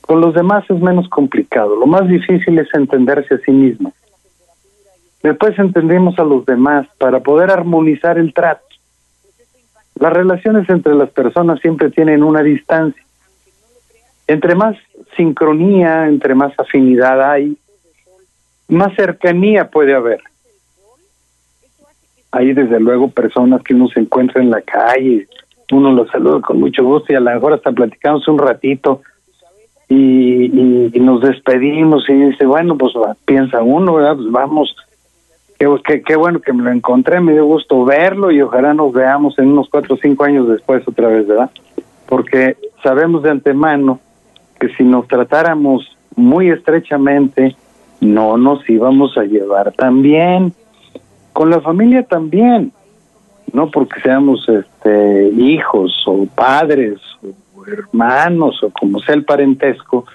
[0.00, 3.92] Con los demás es menos complicado, lo más difícil es entenderse a sí mismo.
[5.22, 8.64] Después entendemos a los demás para poder armonizar el trato.
[9.98, 13.02] Las relaciones entre las personas siempre tienen una distancia.
[14.28, 14.76] Entre más
[15.16, 17.56] sincronía, entre más afinidad hay,
[18.68, 20.20] más cercanía puede haber.
[22.30, 25.26] Hay desde luego personas que uno se encuentra en la calle,
[25.72, 29.02] uno los saluda con mucho gusto y a lo mejor hasta platicamos un ratito
[29.88, 32.92] y, nos despedimos y dice, bueno, pues
[33.24, 34.16] piensa uno, ¿verdad?
[34.16, 34.76] Pues vamos
[35.58, 39.36] Qué, qué, bueno que me lo encontré, me dio gusto verlo y ojalá nos veamos
[39.38, 41.50] en unos cuatro o cinco años después otra vez, ¿verdad?
[42.06, 43.98] Porque sabemos de antemano
[44.60, 47.56] que si nos tratáramos muy estrechamente,
[48.00, 50.52] no nos íbamos a llevar tan bien.
[51.32, 52.72] Con la familia también,
[53.52, 60.06] no porque seamos este, hijos o padres o hermanos o como sea el parentesco,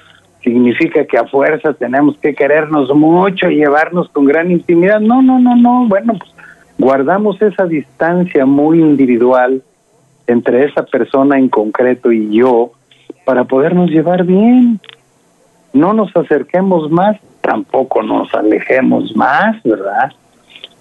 [0.43, 4.99] significa que a fuerza tenemos que querernos mucho y llevarnos con gran intimidad.
[4.99, 5.87] No, no, no, no.
[5.87, 6.31] Bueno, pues
[6.77, 9.61] guardamos esa distancia muy individual
[10.27, 12.71] entre esa persona en concreto y yo
[13.25, 14.79] para podernos llevar bien.
[15.71, 20.11] No nos acerquemos más, tampoco nos alejemos más, ¿verdad?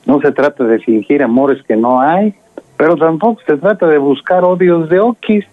[0.07, 2.35] No se trata de fingir amores que no hay,
[2.77, 5.44] pero tampoco se trata de buscar odios de okis.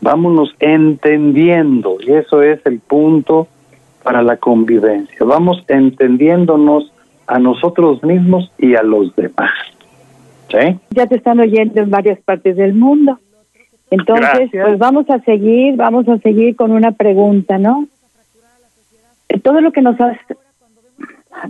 [0.00, 3.48] Vámonos entendiendo, y eso es el punto
[4.02, 5.18] para la convivencia.
[5.24, 6.92] Vamos entendiéndonos
[7.26, 9.52] a nosotros mismos y a los demás.
[10.48, 10.78] ¿Sí?
[10.90, 13.18] Ya te están oyendo en varias partes del mundo.
[13.90, 17.86] Entonces, pues vamos a seguir, vamos a seguir con una pregunta, ¿no?
[19.42, 20.18] Todo lo que nos has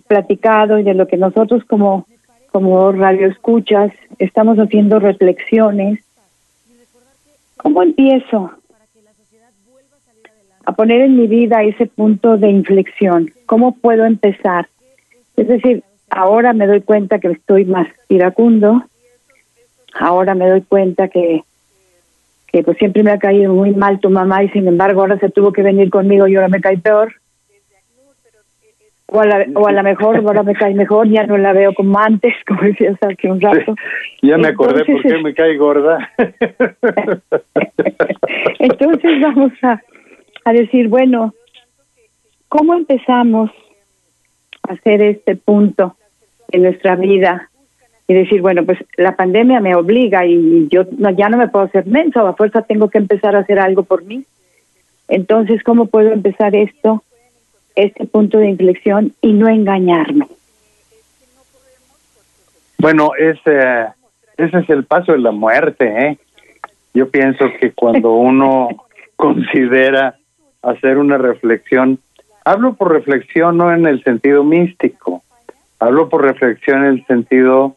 [0.06, 2.06] platicado y de lo que nosotros como
[2.50, 6.00] como radio escuchas estamos haciendo reflexiones.
[7.62, 8.52] ¿Cómo empiezo
[10.64, 13.30] a poner en mi vida ese punto de inflexión?
[13.46, 14.68] ¿Cómo puedo empezar?
[15.36, 18.82] Es decir, ahora me doy cuenta que estoy más iracundo,
[19.98, 21.44] ahora me doy cuenta que,
[22.46, 25.28] que pues siempre me ha caído muy mal tu mamá y sin embargo ahora se
[25.28, 27.19] tuvo que venir conmigo y ahora me cae peor.
[29.12, 31.74] O a, la, o a lo mejor ahora me cae mejor, ya no la veo
[31.74, 33.74] como antes, como decías hace un rato.
[34.22, 36.10] ya me acordé por qué me cae gorda.
[38.60, 39.80] Entonces vamos a,
[40.44, 41.34] a decir, bueno,
[42.48, 43.50] ¿cómo empezamos
[44.68, 45.96] a hacer este punto
[46.52, 47.48] en nuestra vida?
[48.06, 51.64] Y decir, bueno, pues la pandemia me obliga y yo no, ya no me puedo
[51.64, 54.24] hacer menso, a fuerza tengo que empezar a hacer algo por mí.
[55.08, 57.02] Entonces, ¿cómo puedo empezar esto?
[57.74, 60.26] Este punto de inflexión y no engañarme.
[62.78, 63.88] Bueno, ese,
[64.36, 65.84] ese es el paso de la muerte.
[65.86, 66.18] ¿eh?
[66.94, 68.68] Yo pienso que cuando uno
[69.16, 70.16] considera
[70.62, 71.98] hacer una reflexión,
[72.44, 75.22] hablo por reflexión no en el sentido místico,
[75.78, 77.76] hablo por reflexión en el sentido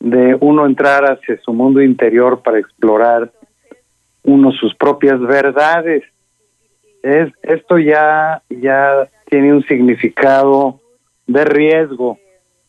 [0.00, 3.30] de uno entrar hacia su mundo interior para explorar
[4.24, 6.02] uno sus propias verdades.
[7.02, 10.80] Es esto ya ya tiene un significado
[11.26, 12.18] de riesgo.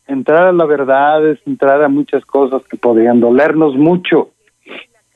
[0.06, 4.30] Entrar a la verdad es entrar a muchas cosas que podrían dolernos mucho,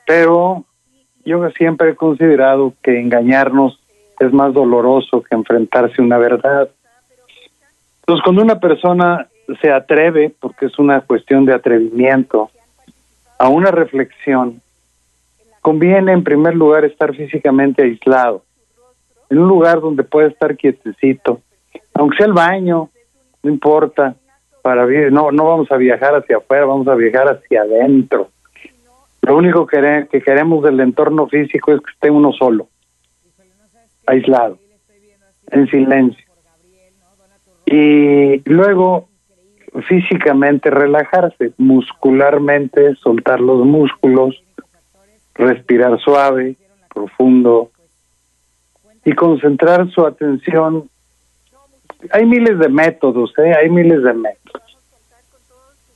[0.07, 0.65] pero
[1.25, 3.81] yo siempre he considerado que engañarnos
[4.21, 6.71] es más doloroso que enfrentarse a una verdad.
[8.01, 9.29] Entonces, cuando una persona
[9.61, 12.51] se atreve, porque es una cuestión de atrevimiento,
[13.39, 14.63] a una reflexión,
[15.61, 18.46] conviene en primer lugar estar físicamente aislado
[19.31, 21.41] en un lugar donde pueda estar quietecito,
[21.95, 22.91] aunque sea el baño,
[23.43, 24.15] no importa,
[24.63, 28.31] para no no vamos a viajar hacia afuera, vamos a viajar hacia adentro.
[29.23, 32.69] Lo único que, que queremos del entorno físico es que esté uno solo,
[34.07, 34.59] aislado,
[35.51, 36.25] en silencio.
[37.67, 39.09] Y luego
[39.89, 44.43] físicamente relajarse, muscularmente soltar los músculos,
[45.35, 46.57] respirar suave,
[46.95, 47.71] profundo,
[49.07, 50.91] y concentrar su atención.
[52.11, 53.55] Hay miles de métodos, ¿eh?
[53.55, 54.79] hay miles de métodos.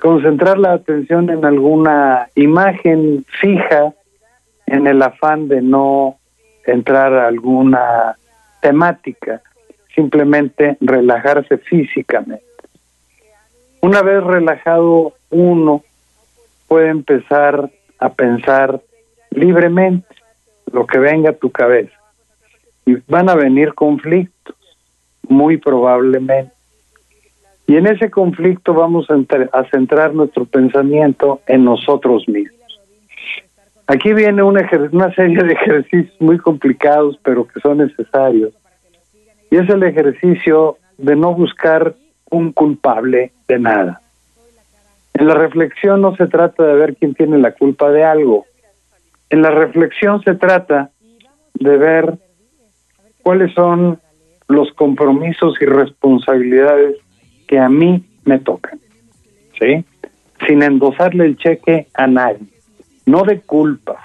[0.01, 3.92] Concentrar la atención en alguna imagen fija
[4.66, 6.18] en el afán de no
[6.64, 8.16] entrar a alguna
[8.61, 9.42] temática,
[9.92, 12.44] simplemente relajarse físicamente.
[13.83, 15.83] Una vez relajado uno
[16.68, 18.81] puede empezar a pensar
[19.31, 20.07] libremente
[20.73, 22.00] lo que venga a tu cabeza
[22.87, 24.57] y van a venir conflictos,
[25.29, 26.53] muy probablemente.
[27.66, 32.59] Y en ese conflicto vamos a, centrar nuestro pensamiento en nosotros mismos.
[33.87, 38.53] Aquí viene una, una serie de ejercicios muy complicados, pero que son necesarios.
[39.51, 41.95] Y es el ejercicio de no buscar
[42.31, 44.01] un culpable de nada.
[45.14, 48.47] En la reflexión no se trata de ver quién tiene la culpa de algo.
[49.29, 50.91] En la reflexión se trata
[51.55, 52.18] de ver
[53.23, 53.99] cuáles son
[54.49, 56.97] los compromisos y responsabilidades
[57.47, 58.79] que a mí me tocan,
[59.59, 59.85] ¿sí?
[60.47, 62.47] Sin endosarle el cheque a nadie,
[63.07, 64.01] no de culpa,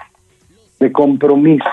[0.78, 1.68] de compromiso.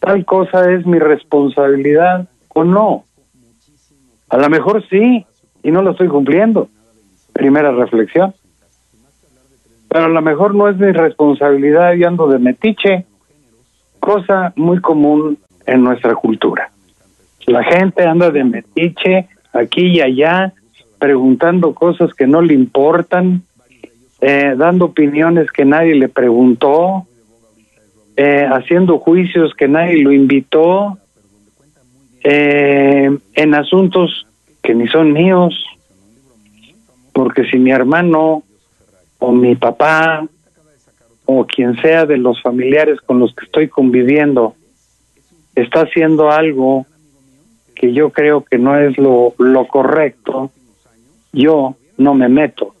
[0.00, 3.04] Tal cosa es mi responsabilidad o no.
[4.30, 5.26] A lo mejor sí,
[5.62, 6.68] y no lo estoy cumpliendo.
[7.32, 8.34] Primera reflexión.
[9.88, 13.06] Pero a lo mejor no es mi responsabilidad y ando de metiche,
[14.00, 15.38] cosa muy común
[15.68, 16.70] en nuestra cultura.
[17.46, 20.52] La gente anda de metiche aquí y allá,
[20.98, 23.42] preguntando cosas que no le importan,
[24.20, 27.06] eh, dando opiniones que nadie le preguntó,
[28.16, 30.98] eh, haciendo juicios que nadie lo invitó.
[32.24, 34.26] eh, en asuntos
[34.60, 35.54] que ni son míos,
[37.12, 38.42] porque si mi hermano
[39.20, 40.26] o mi papá
[41.24, 44.56] o quien sea de los familiares con los que estoy conviviendo
[45.60, 46.86] está haciendo algo
[47.74, 50.50] que yo creo que no es lo, lo correcto,
[51.32, 52.74] yo no me meto,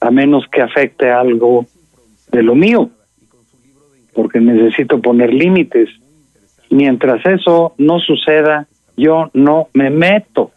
[0.00, 1.66] a menos que afecte algo
[2.30, 2.90] de lo mío,
[4.14, 5.88] porque necesito poner límites.
[6.70, 10.52] Mientras eso no suceda, yo no me meto.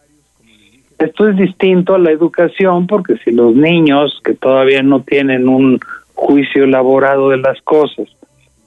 [1.00, 5.80] Esto es distinto a la educación porque si los niños que todavía no tienen un
[6.14, 8.08] juicio elaborado de las cosas,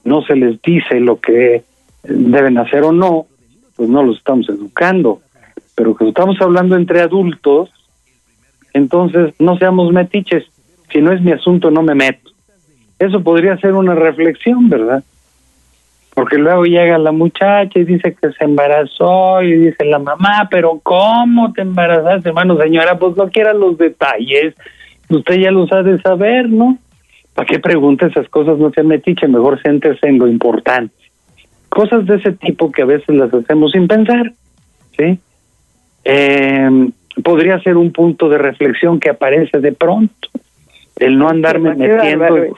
[0.05, 1.63] no se les dice lo que
[2.09, 3.27] deben hacer o no,
[3.77, 5.21] pues no los estamos educando.
[5.75, 7.71] Pero que estamos hablando entre adultos,
[8.73, 10.45] entonces no seamos metiches.
[10.93, 12.31] Si no es mi asunto, no me meto.
[12.99, 15.05] Eso podría ser una reflexión, ¿verdad?
[16.15, 20.81] Porque luego llega la muchacha y dice que se embarazó y dice la mamá, pero
[20.83, 22.99] ¿cómo te embarazaste, hermano, señora?
[22.99, 24.55] Pues no quiera los detalles,
[25.11, 26.79] usted ya los ha de saber, ¿no?
[27.35, 28.57] ¿Para qué pregunta esas cosas?
[28.57, 30.95] No se metiche, mejor siéntese en lo importante.
[31.77, 34.33] Cosas de ese tipo que a veces las hacemos sin pensar,
[34.97, 35.19] ¿sí?
[36.05, 36.89] Eh,
[37.23, 40.31] podría ser un punto de reflexión que aparece de pronto.
[40.99, 42.35] El no andarme metiendo...
[42.35, 42.49] en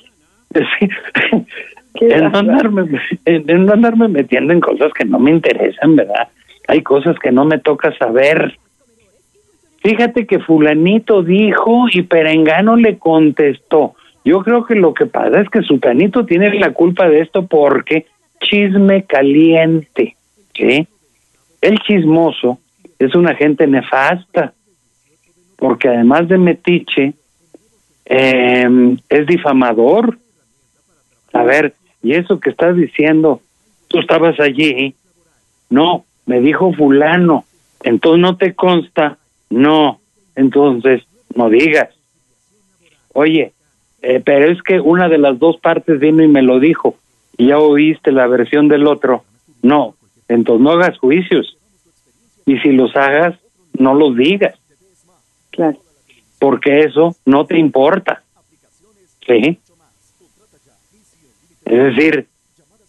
[2.31, 6.29] no, andarme, en no andarme metiendo en cosas que no me interesan, ¿verdad?
[6.69, 8.57] Hay cosas que no me toca saber.
[9.83, 13.97] Fíjate que fulanito dijo y Perengano le contestó.
[14.25, 18.07] Yo creo que lo que pasa es que Sutanito tiene la culpa de esto porque
[18.41, 20.17] chisme caliente,
[20.55, 20.87] ¿sí?
[21.61, 22.59] El chismoso
[22.99, 24.53] es una gente nefasta,
[25.57, 27.15] porque además de metiche,
[28.05, 30.19] eh, es difamador.
[31.33, 33.41] A ver, y eso que estás diciendo,
[33.89, 34.95] tú estabas allí,
[35.71, 37.45] no, me dijo fulano,
[37.83, 39.19] entonces no te consta,
[39.51, 40.01] no,
[40.37, 41.03] entonces
[41.35, 41.89] no digas.
[43.13, 43.53] Oye,
[44.03, 46.97] eh, pero es que una de las dos partes vino y me lo dijo,
[47.39, 49.25] y ya oíste la versión del otro,
[49.63, 49.95] no,
[50.29, 51.57] entonces no hagas juicios,
[52.45, 53.39] y si los hagas,
[53.79, 54.59] no los digas.
[55.51, 55.79] Claro.
[56.39, 58.23] Porque eso no te importa.
[59.27, 59.59] ¿Sí?
[61.65, 62.27] Es decir,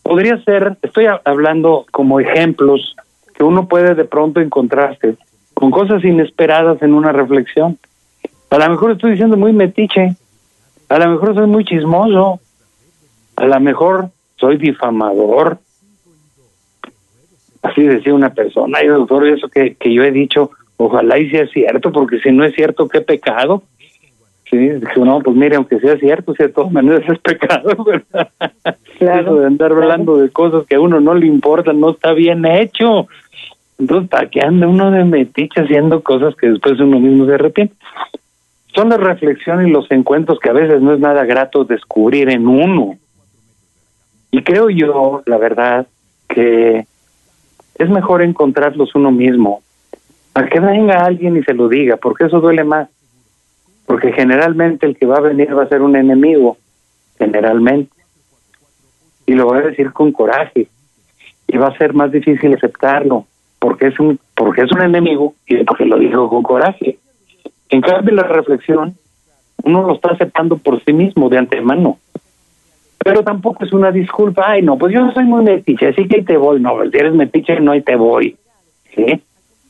[0.02, 2.95] podría ser, estoy hablando como ejemplos
[3.36, 5.18] que uno puede de pronto encontrarse
[5.54, 7.78] con cosas inesperadas en una reflexión.
[8.50, 10.16] A lo mejor estoy diciendo muy metiche,
[10.88, 12.39] a lo mejor soy muy chismoso,
[13.36, 15.60] a lo mejor soy difamador.
[17.62, 21.46] Así decía una persona, y doctor, eso que, que yo he dicho, ojalá y sea
[21.48, 23.64] cierto, porque si no es cierto, qué pecado.
[24.50, 24.58] Sí,
[24.96, 28.32] no, pues mire, aunque sea cierto, si de todas maneras es pecado, ¿verdad?
[28.98, 32.14] Claro, Eso de andar hablando de cosas que a uno no le importan, no está
[32.14, 33.08] bien hecho.
[33.78, 37.76] Entonces, ¿para qué anda uno de metiche haciendo cosas que después uno mismo se arrepiente?
[38.74, 42.48] Son la reflexión y los encuentros que a veces no es nada grato descubrir en
[42.48, 42.98] uno.
[44.32, 45.88] Y creo yo, la verdad,
[46.27, 46.86] que
[47.75, 49.61] es mejor encontrarlos uno mismo,
[50.34, 52.89] a que venga alguien y se lo diga, porque eso duele más
[53.89, 56.57] porque generalmente el que va a venir va a ser un enemigo,
[57.17, 57.91] generalmente,
[59.25, 60.67] y lo va a decir con coraje,
[61.47, 63.25] y va a ser más difícil aceptarlo,
[63.57, 66.99] porque es un, porque es un enemigo y porque lo dijo con coraje.
[67.69, 68.95] En cambio, la reflexión,
[69.63, 71.97] uno lo está aceptando por sí mismo, de antemano.
[73.04, 76.24] Pero tampoco es una disculpa, ay, no, pues yo soy muy metiche, así que ahí
[76.24, 76.60] te voy.
[76.60, 78.36] No, si eres metiche, no, ahí te voy.
[78.93, 79.22] ¿Sí?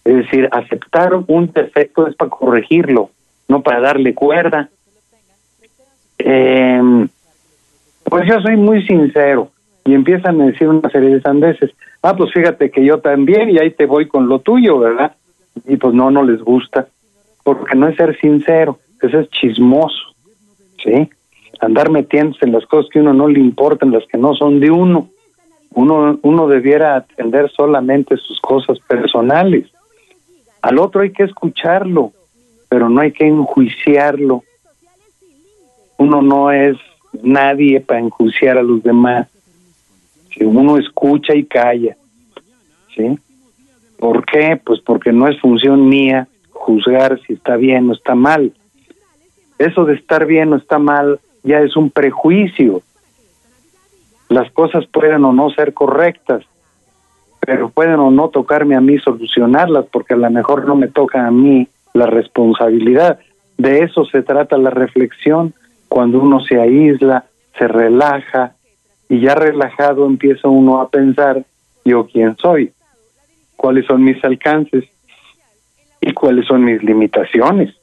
[0.04, 3.12] Es decir, aceptar un defecto es para corregirlo
[3.50, 4.70] no para darle cuerda.
[6.20, 7.08] Eh,
[8.06, 9.52] pues yo soy muy sincero
[9.84, 11.72] y empiezan a decir una serie de sandeces.
[12.02, 15.16] Ah, pues fíjate que yo también y ahí te voy con lo tuyo, ¿verdad?
[15.68, 16.88] Y pues no, no les gusta,
[17.44, 20.14] porque no es ser sincero, eso es chismoso,
[20.82, 21.10] ¿sí?
[21.60, 24.72] Andar metiéndose en las cosas que uno no le importan, las que no son de
[24.72, 25.10] uno.
[25.72, 29.68] Uno, uno debiera atender solamente sus cosas personales.
[30.62, 32.12] Al otro hay que escucharlo,
[32.70, 34.44] pero no hay que enjuiciarlo.
[35.98, 36.78] Uno no es
[37.22, 39.28] nadie para enjuiciar a los demás.
[40.34, 41.98] Si uno escucha y calla,
[42.96, 43.20] ¿sí?
[43.98, 44.60] ¿Por qué?
[44.64, 48.54] Pues porque no es función mía juzgar si está bien o está mal.
[49.58, 51.20] Eso de estar bien o está mal
[51.50, 52.84] ya es un prejuicio.
[54.30, 56.46] Las cosas pueden o no ser correctas,
[57.40, 61.26] pero pueden o no tocarme a mí solucionarlas, porque a lo mejor no me toca
[61.26, 63.18] a mí la responsabilidad.
[63.58, 65.56] De eso se trata la reflexión,
[65.88, 67.26] cuando uno se aísla,
[67.58, 68.54] se relaja
[69.10, 71.44] y ya relajado empieza uno a pensar,
[71.84, 72.72] yo quién soy.
[73.56, 74.86] cuáles son mis alcances
[76.00, 77.79] y cuáles son mis limitaciones.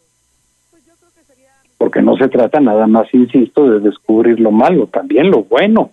[1.78, 5.90] Porque no se trata nada más, insisto, de descubrir lo malo, también lo bueno.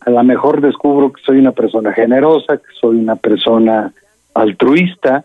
[0.00, 3.92] A lo mejor descubro que soy una persona generosa, que soy una persona
[4.34, 5.24] altruista,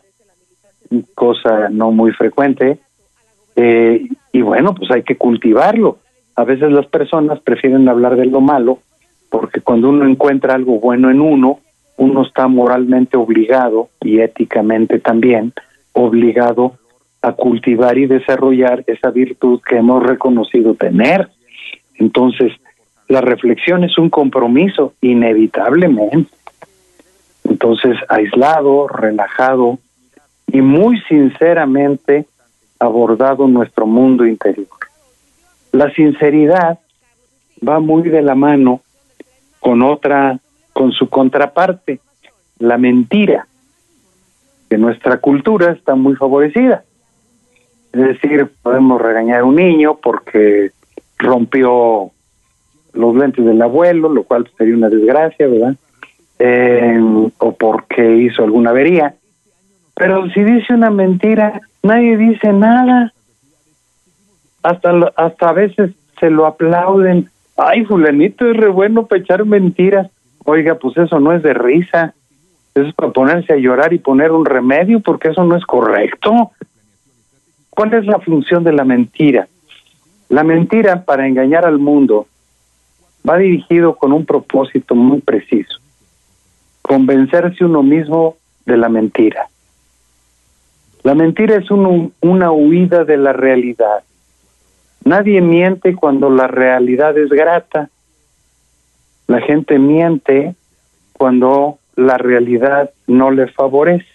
[1.13, 2.79] cosa no muy frecuente,
[3.55, 5.99] eh, y bueno, pues hay que cultivarlo.
[6.35, 8.79] A veces las personas prefieren hablar de lo malo
[9.31, 11.59] porque cuando uno encuentra algo bueno en uno,
[11.97, 15.53] uno está moralmente obligado y éticamente también
[15.93, 16.73] obligado
[17.21, 21.29] a cultivar y desarrollar esa virtud que hemos reconocido tener.
[21.95, 22.51] Entonces,
[23.07, 26.31] la reflexión es un compromiso, inevitablemente.
[27.43, 29.79] Entonces, aislado, relajado
[30.47, 32.25] y muy sinceramente
[32.79, 34.67] abordado nuestro mundo interior.
[35.71, 36.79] La sinceridad
[37.67, 38.81] va muy de la mano
[39.59, 40.39] con otra,
[40.73, 41.99] con su contraparte,
[42.57, 43.47] la mentira,
[44.69, 46.83] que nuestra cultura está muy favorecida.
[47.93, 50.71] Es decir, podemos regañar a un niño porque
[51.17, 52.11] rompió
[52.93, 55.75] los lentes del abuelo, lo cual sería una desgracia, ¿verdad?
[56.39, 56.99] Eh,
[57.37, 59.15] o porque hizo alguna avería.
[59.95, 63.13] Pero si dice una mentira, nadie dice nada.
[64.63, 67.29] Hasta, hasta a veces se lo aplauden.
[67.57, 70.09] Ay, fulanito es re bueno para echar mentiras.
[70.45, 72.13] Oiga, pues eso no es de risa.
[72.73, 76.51] Eso es para ponerse a llorar y poner un remedio, porque eso no es correcto.
[77.71, 79.47] ¿Cuál es la función de la mentira?
[80.29, 82.27] La mentira, para engañar al mundo,
[83.27, 85.79] va dirigido con un propósito muy preciso.
[86.81, 89.47] Convencerse uno mismo de la mentira.
[91.03, 94.03] La mentira es una huida de la realidad.
[95.03, 97.89] Nadie miente cuando la realidad es grata.
[99.27, 100.55] La gente miente
[101.13, 104.05] cuando la realidad no le favorece.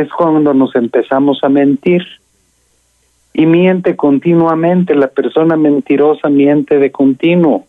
[0.00, 2.02] Es cuando nos empezamos a mentir.
[3.32, 4.94] Y miente continuamente.
[4.94, 7.66] La persona mentirosa miente de continuo.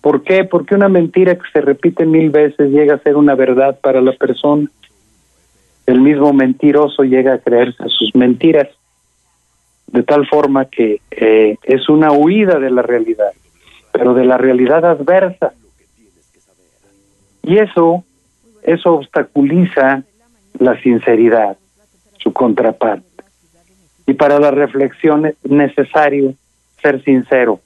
[0.00, 0.44] ¿Por qué?
[0.44, 4.12] Porque una mentira que se repite mil veces llega a ser una verdad para la
[4.12, 4.68] persona
[5.86, 8.68] el mismo mentiroso llega a creerse sus mentiras,
[9.86, 13.32] de tal forma que eh, es una huida de la realidad,
[13.92, 15.52] pero de la realidad adversa.
[17.42, 18.04] Y eso,
[18.62, 20.02] eso obstaculiza
[20.58, 21.58] la sinceridad,
[22.24, 23.06] su contraparte.
[24.06, 26.34] Y para la reflexión es necesario
[26.82, 27.60] ser sincero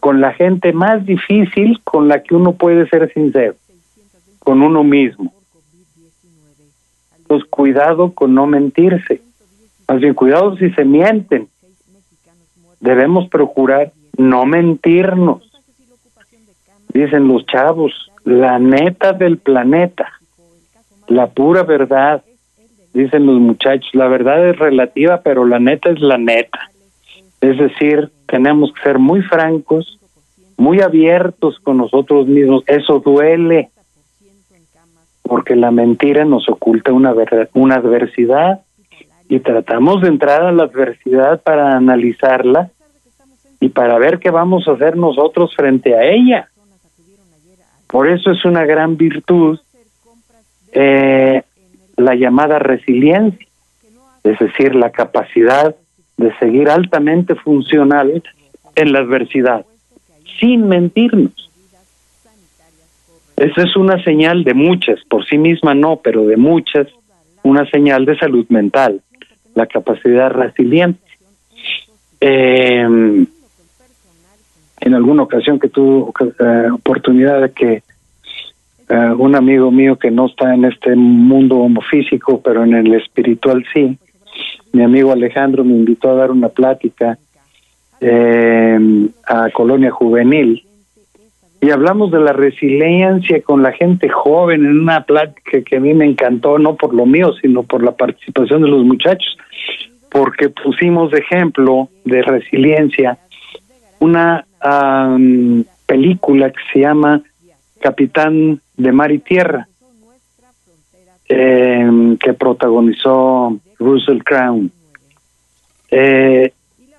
[0.00, 3.54] con la gente más difícil con la que uno puede ser sincero,
[4.40, 5.32] con uno mismo
[7.32, 9.22] pues cuidado con no mentirse.
[9.88, 11.48] Más bien, cuidado si se mienten.
[12.78, 15.50] Debemos procurar no mentirnos.
[16.92, 20.12] Dicen los chavos, la neta del planeta,
[21.08, 22.22] la pura verdad.
[22.92, 26.70] Dicen los muchachos, la verdad es relativa, pero la neta es la neta.
[27.40, 29.98] Es decir, tenemos que ser muy francos,
[30.56, 32.64] muy abiertos con nosotros mismos.
[32.66, 33.70] Eso duele
[35.22, 37.14] porque la mentira nos oculta una,
[37.54, 38.60] una adversidad
[39.28, 42.70] y tratamos de entrar a la adversidad para analizarla
[43.60, 46.48] y para ver qué vamos a hacer nosotros frente a ella.
[47.86, 49.58] Por eso es una gran virtud
[50.72, 51.42] eh,
[52.02, 53.46] la llamada resiliencia,
[54.24, 55.74] es decir, la capacidad
[56.16, 58.22] de seguir altamente funcional
[58.74, 59.64] en la adversidad,
[60.38, 61.50] sin mentirnos.
[63.36, 66.86] Esa es una señal de muchas, por sí misma no, pero de muchas,
[67.42, 69.00] una señal de salud mental,
[69.54, 71.00] la capacidad resiliente.
[72.20, 73.26] Eh,
[74.84, 77.82] en alguna ocasión que tuve eh, oportunidad de que
[78.92, 83.64] eh, un amigo mío que no está en este mundo físico, pero en el espiritual
[83.72, 83.96] sí,
[84.74, 87.16] mi amigo Alejandro me invitó a dar una plática
[88.02, 90.64] a Colonia Juvenil.
[91.60, 95.94] Y hablamos de la resiliencia con la gente joven en una plática que a mí
[95.94, 99.38] me encantó, no por lo mío, sino por la participación de los muchachos,
[100.10, 103.16] porque pusimos de ejemplo de resiliencia
[104.00, 104.44] una
[105.86, 107.22] película que se llama
[107.80, 109.68] Capitán de Mar y Tierra,
[111.28, 114.70] em, que protagonizó Russell Crown.
[115.90, 116.52] Eh,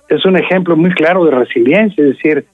[0.08, 2.46] es un ejemplo muy claro de resiliencia, es decir,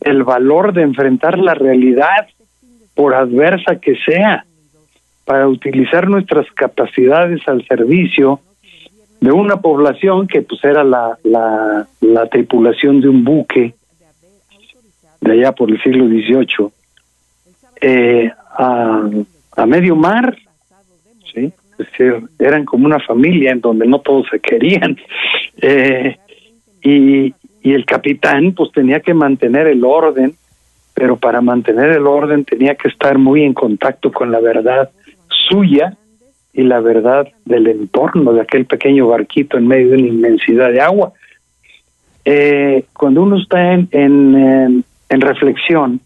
[0.00, 2.26] el valor de enfrentar la realidad,
[2.94, 4.44] por adversa que sea,
[5.24, 8.40] para utilizar nuestras capacidades al servicio
[9.20, 13.74] de una población que pues era la, la, la tripulación de un buque
[15.20, 16.72] de allá por el siglo XVIII,
[18.56, 20.36] a medio mar,
[21.32, 21.52] ¿sí?
[21.78, 24.96] Es decir, eran como una familia en donde no todos se querían.
[25.64, 26.16] Eh,
[26.82, 27.32] y,
[27.62, 30.34] y el capitán pues tenía que mantener el orden,
[30.92, 34.90] pero para mantener el orden tenía que estar muy en contacto con la verdad
[35.28, 35.96] suya
[36.52, 40.80] y la verdad del entorno de aquel pequeño barquito en medio de una inmensidad de
[40.80, 41.12] agua.
[42.24, 46.00] Eh, cuando uno está en, en, en reflexión,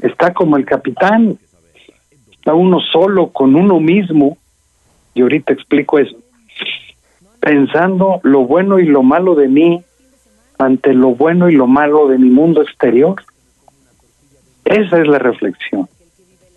[0.00, 1.38] está como el capitán,
[2.42, 4.36] está uno solo con uno mismo,
[5.14, 6.16] y ahorita explico eso,
[7.38, 9.80] pensando lo bueno y lo malo de mí
[10.58, 13.22] ante lo bueno y lo malo de mi mundo exterior.
[14.64, 15.88] Esa es la reflexión,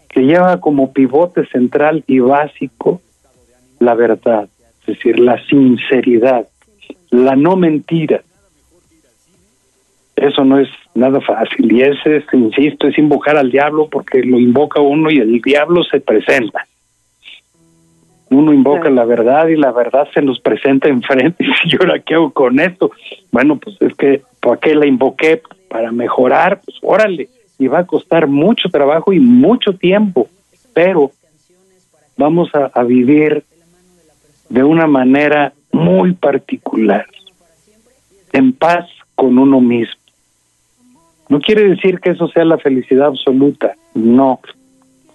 [0.09, 3.01] que lleva como pivote central y básico
[3.77, 6.47] la verdad, es decir, la sinceridad,
[7.11, 8.23] la no mentira.
[10.25, 14.39] Eso no es nada fácil y ese, es, insisto, es invocar al diablo porque lo
[14.39, 16.65] invoca uno y el diablo se presenta.
[18.31, 21.45] Uno invoca la verdad y la verdad se nos presenta enfrente.
[21.65, 22.89] ¿Y ahora qué hago con esto?
[23.31, 25.43] Bueno, pues es que, ¿por qué la invoqué?
[25.69, 27.29] Para mejorar, pues órale.
[27.59, 30.27] Y va a costar mucho trabajo y mucho tiempo,
[30.73, 31.11] pero
[32.17, 33.43] vamos a, a vivir
[34.49, 37.05] de una manera muy particular,
[38.33, 40.04] en paz con uno mismo.
[41.29, 44.39] No quiere decir que eso sea la felicidad absoluta, no,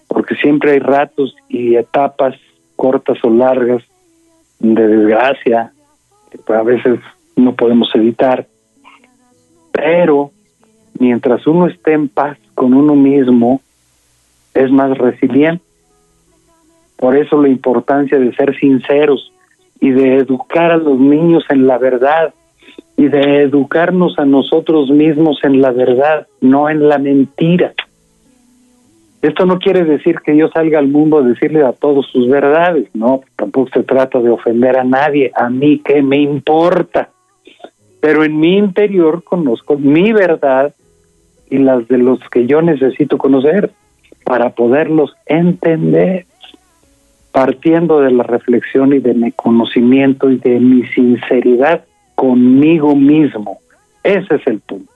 [0.08, 2.34] porque siempre hay ratos y etapas
[2.74, 3.82] cortas o largas
[4.58, 5.72] de desgracia
[6.30, 6.98] que a veces
[7.36, 8.46] no podemos evitar,
[9.72, 10.30] pero
[10.98, 13.60] mientras uno esté en paz con uno mismo,
[14.54, 15.64] es más resiliente.
[16.96, 19.32] Por eso la importancia de ser sinceros
[19.80, 22.34] y de educar a los niños en la verdad
[23.00, 27.72] y de educarnos a nosotros mismos en la verdad, no en la mentira.
[29.22, 32.90] Esto no quiere decir que yo salga al mundo a decirle a todos sus verdades,
[32.92, 37.08] no, tampoco se trata de ofender a nadie, a mí qué me importa.
[38.02, 40.74] Pero en mi interior conozco mi verdad
[41.48, 43.70] y las de los que yo necesito conocer
[44.26, 46.26] para poderlos entender,
[47.32, 51.84] partiendo de la reflexión y de mi conocimiento y de mi sinceridad
[52.20, 53.60] conmigo mismo.
[54.02, 54.92] Ese es el punto.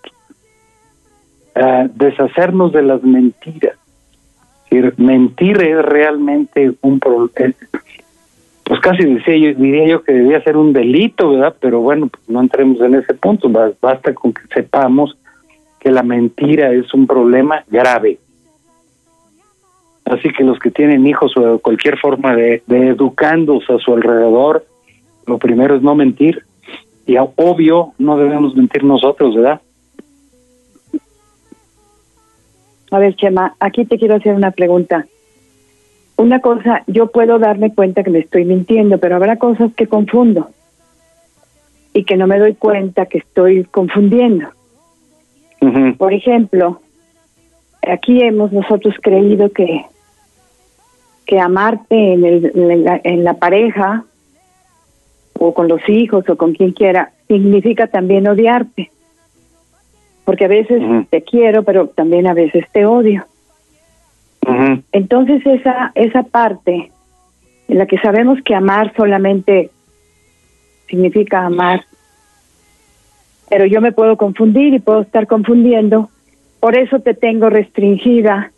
[1.56, 3.78] Uh, deshacernos de las mentiras
[4.96, 7.54] mentir es realmente un problema.
[8.64, 11.54] Pues casi decía yo, diría yo que debía ser un delito, ¿verdad?
[11.60, 13.50] Pero bueno, pues no entremos en ese punto.
[13.80, 15.16] Basta con que sepamos
[15.78, 18.18] que la mentira es un problema grave.
[20.06, 24.66] Así que los que tienen hijos o cualquier forma de, de a su alrededor,
[25.26, 26.42] lo primero es no mentir.
[27.06, 29.60] Y obvio, no debemos mentir nosotros, ¿verdad?
[32.90, 35.06] A ver, Chema, aquí te quiero hacer una pregunta.
[36.16, 40.48] Una cosa, yo puedo darme cuenta que me estoy mintiendo, pero habrá cosas que confundo
[41.92, 44.48] y que no me doy cuenta que estoy confundiendo.
[45.98, 46.80] Por ejemplo,
[47.86, 49.86] aquí hemos nosotros creído que
[51.26, 54.04] que amarte en, el, en, la, en la pareja
[55.46, 58.90] o con los hijos o con quien quiera significa también odiarte.
[60.24, 63.26] Porque a veces te quiero, pero también a veces te odio.
[64.92, 66.90] Entonces esa esa parte
[67.68, 69.70] en la que sabemos que amar solamente
[70.88, 71.84] significa amar,
[73.48, 76.10] pero yo me puedo confundir y puedo estar confundiendo,
[76.60, 78.52] por eso te tengo restringida,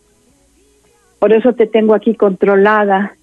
[1.21, 3.17] por eso te tengo aquí controlada,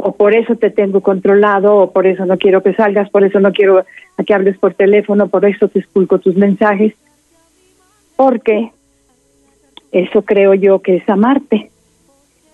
[0.00, 3.40] o por eso te tengo controlado, o por eso no quiero que salgas, por eso
[3.40, 3.84] no quiero
[4.16, 6.94] a que hables por teléfono, por eso te esculco tus mensajes
[8.14, 8.70] porque
[9.90, 11.70] eso creo yo que es amarte.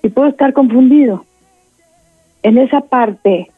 [0.02, 1.24] Y puedo estar confundido.
[2.42, 3.50] En esa parte,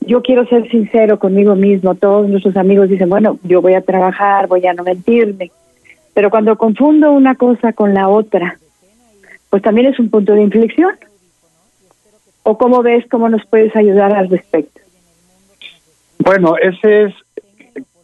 [0.00, 1.94] yo quiero ser sincero conmigo mismo.
[1.94, 5.50] Todos nuestros amigos dicen, bueno, yo voy a trabajar, voy a no mentirme.
[6.14, 8.58] Pero cuando confundo una cosa con la otra,
[9.50, 10.94] pues también es un punto de inflexión.
[12.44, 14.80] ¿O cómo ves, cómo nos puedes ayudar al respecto?
[16.18, 17.14] Bueno, ese es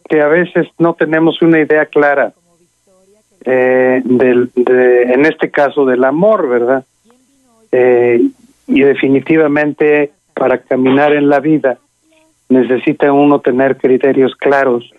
[0.09, 2.33] que a veces no tenemos una idea clara
[3.45, 6.83] eh, del, de, en este caso del amor, ¿verdad?
[7.71, 8.21] Eh,
[8.67, 11.77] y definitivamente para caminar en la vida
[12.49, 14.91] necesita uno tener criterios claros,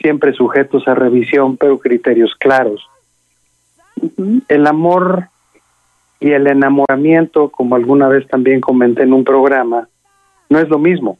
[0.00, 2.84] siempre sujetos a revisión, pero criterios claros.
[4.48, 5.28] El amor
[6.20, 9.88] y el enamoramiento, como alguna vez también comenté en un programa,
[10.48, 11.18] no es lo mismo.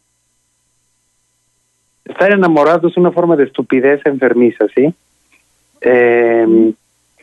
[2.04, 4.92] Estar enamorado es una forma de estupidez enfermiza, ¿sí?
[5.80, 6.72] Eh,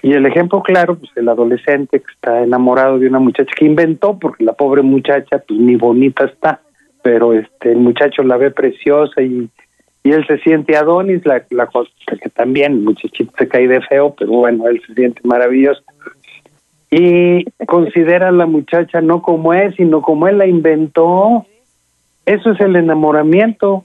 [0.03, 4.17] Y el ejemplo claro, pues el adolescente que está enamorado de una muchacha que inventó,
[4.17, 6.61] porque la pobre muchacha, pues ni bonita está,
[7.01, 9.49] pero este el muchacho la ve preciosa y,
[10.03, 11.89] y él se siente Adonis, la, la cosa
[12.21, 15.81] que también el muchachito se cae de feo, pero bueno, él se siente maravilloso.
[16.89, 21.45] Y considera a la muchacha no como es, sino como él la inventó.
[22.25, 23.83] Eso es el enamoramiento.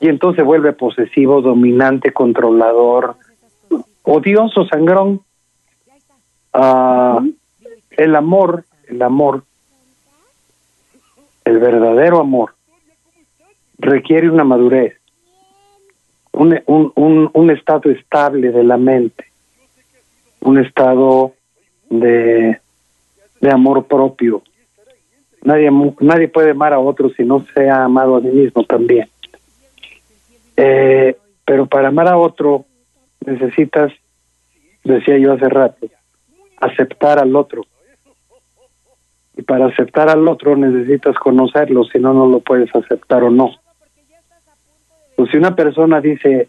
[0.00, 3.16] Y entonces vuelve posesivo, dominante, controlador,
[4.02, 5.22] odioso, sangrón.
[6.52, 7.20] Ah,
[7.90, 9.44] el amor, el amor,
[11.44, 12.54] el verdadero amor,
[13.78, 14.96] requiere una madurez,
[16.32, 19.24] un, un, un, un estado estable de la mente,
[20.40, 21.34] un estado
[21.90, 22.58] de,
[23.40, 24.42] de amor propio.
[25.42, 25.70] Nadie,
[26.00, 29.08] nadie puede amar a otro si no se ha amado a sí mismo también.
[30.56, 32.64] Eh, pero para amar a otro
[33.24, 33.92] necesitas,
[34.84, 35.86] decía yo hace rato,
[36.58, 37.62] aceptar al otro.
[39.36, 43.52] Y para aceptar al otro necesitas conocerlo, si no, no lo puedes aceptar o no.
[45.16, 46.48] Pues si una persona dice,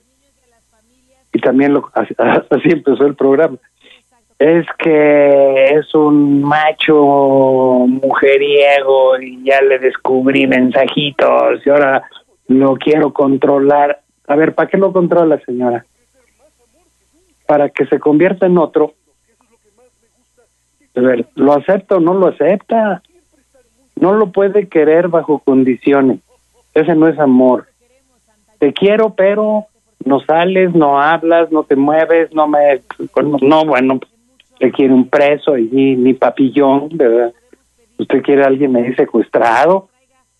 [1.31, 3.57] y también lo, así empezó el programa,
[4.41, 12.09] es que es un macho mujeriego y ya le descubrí mensajitos y ahora
[12.47, 14.01] lo quiero controlar.
[14.25, 15.85] A ver, ¿para qué lo controla, señora?
[17.45, 18.95] Para que se convierta en otro.
[20.95, 23.03] A ver, ¿lo acepta o no lo acepta?
[23.95, 26.19] No lo puede querer bajo condiciones.
[26.73, 27.67] Ese no es amor.
[28.57, 29.67] Te quiero, pero
[30.03, 32.81] no sales, no hablas, no te mueves, no me...
[33.43, 33.99] No, bueno,
[34.61, 37.33] usted quiere un preso y ni papillón, ¿verdad?
[37.97, 39.89] Usted quiere a alguien ahí secuestrado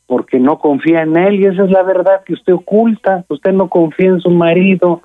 [0.05, 3.23] porque no confía en él y esa es la verdad que usted oculta.
[3.29, 5.01] Usted no confía en su marido.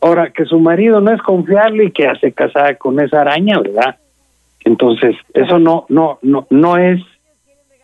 [0.00, 3.96] Ahora, que su marido no es confiable y que hace casada con esa araña, ¿verdad?
[4.64, 7.00] Entonces, eso no, no, no, no es.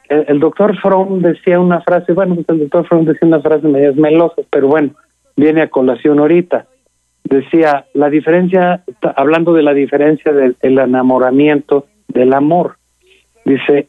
[0.08, 4.42] El, doctor Fromm decía una frase, bueno, el doctor Fromm decía una frase medio melosa,
[4.50, 4.90] pero bueno,
[5.36, 6.66] viene a colación ahorita
[7.24, 8.82] decía la diferencia,
[9.16, 12.76] hablando de la diferencia del enamoramiento del amor,
[13.44, 13.88] dice,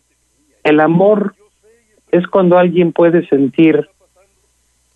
[0.63, 1.35] el amor
[2.11, 3.89] es cuando alguien puede sentir,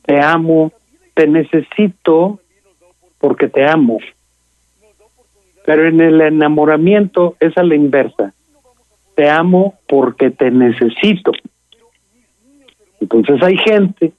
[0.05, 0.71] te amo,
[1.13, 2.39] te necesito
[3.17, 3.97] porque te amo.
[5.65, 8.33] Pero en el enamoramiento es a la inversa.
[9.15, 11.31] Te amo porque te necesito.
[13.01, 14.13] Entonces hay gente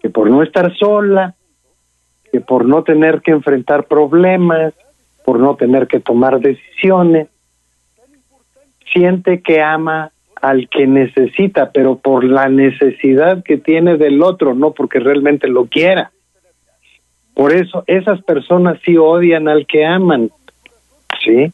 [0.00, 1.35] que por no estar sola,
[2.32, 4.74] que por no tener que enfrentar problemas,
[5.24, 7.28] por no tener que tomar decisiones,
[8.92, 10.10] siente que ama
[10.40, 15.66] al que necesita, pero por la necesidad que tiene del otro, no porque realmente lo
[15.66, 16.12] quiera.
[17.34, 20.30] Por eso esas personas sí odian al que aman,
[21.24, 21.52] ¿sí?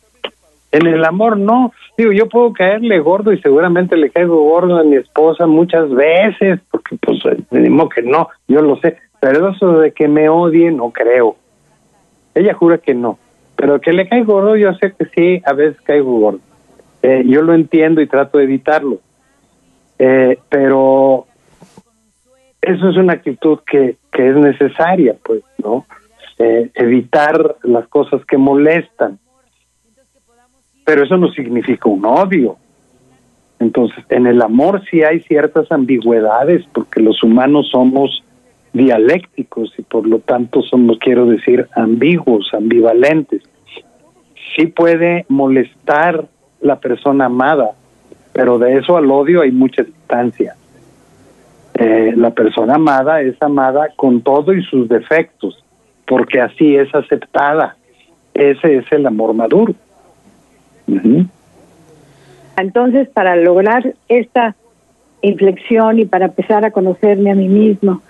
[0.71, 1.73] En el amor no.
[1.99, 6.61] Digo, yo puedo caerle gordo y seguramente le caigo gordo a mi esposa muchas veces,
[6.71, 7.21] porque pues
[7.51, 11.37] que no, yo lo sé, pero eso de que me odie, no creo.
[12.35, 13.21] Ella jura que no.
[13.55, 16.41] Pero que le caigo gordo, yo sé que sí, a veces caigo gordo.
[17.03, 18.99] Eh, yo lo entiendo y trato de evitarlo.
[19.97, 21.29] Eh, pero
[22.61, 25.87] eso es una actitud que, que es necesaria, pues, ¿no?
[26.41, 29.21] Eh, evitar las cosas que molestan.
[30.85, 32.57] Pero eso no significa un odio.
[33.61, 38.22] Entonces, en el amor sí hay ciertas ambigüedades, porque los humanos somos
[38.73, 43.43] dialécticos y por lo tanto somos, quiero decir, ambiguos, ambivalentes.
[44.57, 46.27] Sí puede molestar
[46.61, 47.73] la persona amada,
[48.33, 50.55] pero de eso al odio hay mucha distancia.
[51.75, 55.65] Eh, la persona amada es amada con todo y sus defectos,
[56.07, 57.77] porque así es aceptada.
[58.35, 59.75] Ese es el amor maduro.
[62.57, 64.55] Entonces, para lograr esta
[65.23, 68.03] inflexión y para empezar a conocerme a mí mismo,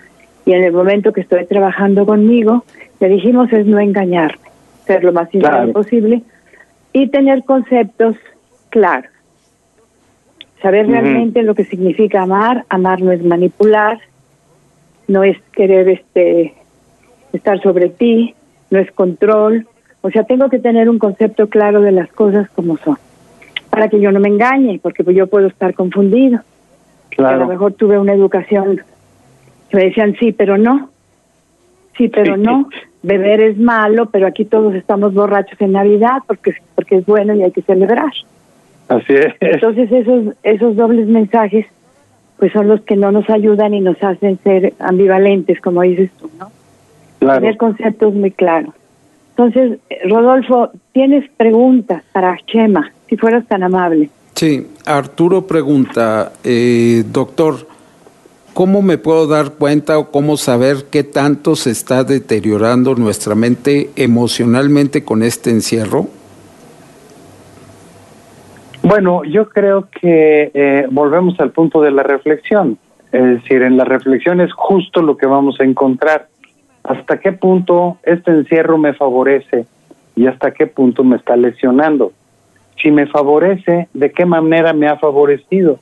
[0.45, 2.65] y en el momento que estoy trabajando conmigo,
[3.01, 4.51] le dijimos es no engañarme,
[4.87, 6.23] ser lo más sincero posible
[6.93, 8.17] y tener conceptos
[8.71, 9.11] claros.
[10.61, 13.99] Saber realmente lo que significa amar, amar no es manipular,
[15.09, 16.55] no es querer este
[17.33, 18.35] estar sobre ti,
[18.71, 19.67] no es control,
[20.03, 22.99] o sea, tengo que tener un concepto claro de las cosas como son,
[23.71, 26.41] para que yo no me engañe, porque yo puedo estar confundido.
[27.19, 28.83] A lo mejor tuve una educación
[29.73, 30.91] me decían, sí, pero no.
[31.97, 32.69] Sí, pero no.
[33.03, 37.43] Beber es malo, pero aquí todos estamos borrachos en Navidad porque, porque es bueno y
[37.43, 38.13] hay que celebrar.
[38.89, 39.35] Así es.
[39.41, 41.67] Entonces esos, esos dobles mensajes
[42.39, 46.29] pues son los que no nos ayudan y nos hacen ser ambivalentes, como dices tú,
[46.39, 46.51] ¿no?
[47.21, 48.75] Tener conceptos muy claros.
[49.37, 54.11] Entonces, Rodolfo, tienes preguntas para Chema, si fueras tan amable.
[54.35, 57.67] Sí, Arturo pregunta, eh, doctor,
[58.55, 63.91] ¿cómo me puedo dar cuenta o cómo saber qué tanto se está deteriorando nuestra mente
[63.97, 66.07] emocionalmente con este encierro?
[68.83, 72.79] Bueno, yo creo que eh, volvemos al punto de la reflexión.
[73.13, 76.29] Es decir, en la reflexión es justo lo que vamos a encontrar.
[76.83, 79.67] ¿Hasta qué punto este encierro me favorece
[80.17, 82.13] y hasta qué punto me está lesionando?
[82.83, 85.79] Si me favorece, ¿de qué manera me ha favorecido?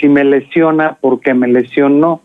[0.00, 2.22] Si me lesiona, ¿por qué me lesionó?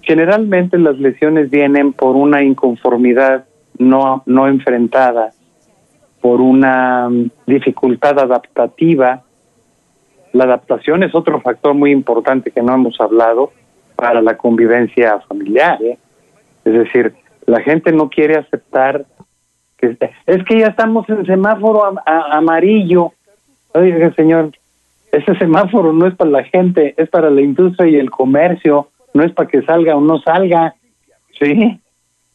[0.00, 3.44] Generalmente las lesiones vienen por una inconformidad
[3.78, 5.32] no, no enfrentada,
[6.20, 9.22] por una mm, dificultad adaptativa.
[10.32, 13.52] La adaptación es otro factor muy importante que no hemos hablado
[13.94, 15.82] para la convivencia familiar.
[15.82, 15.98] ¿eh?
[16.64, 17.14] Es decir,
[17.46, 19.04] la gente no quiere aceptar
[19.76, 23.12] que es que ya estamos en semáforo amarillo.
[23.74, 24.52] Oiga, señor,
[25.12, 29.22] ese semáforo no es para la gente, es para la industria y el comercio, no
[29.22, 30.74] es para que salga o no salga.
[31.38, 31.78] Sí,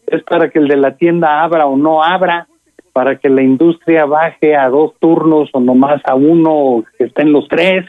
[0.05, 2.47] es para que el de la tienda abra o no abra,
[2.93, 7.31] para que la industria baje a dos turnos o nomás a uno o que estén
[7.31, 7.85] los tres,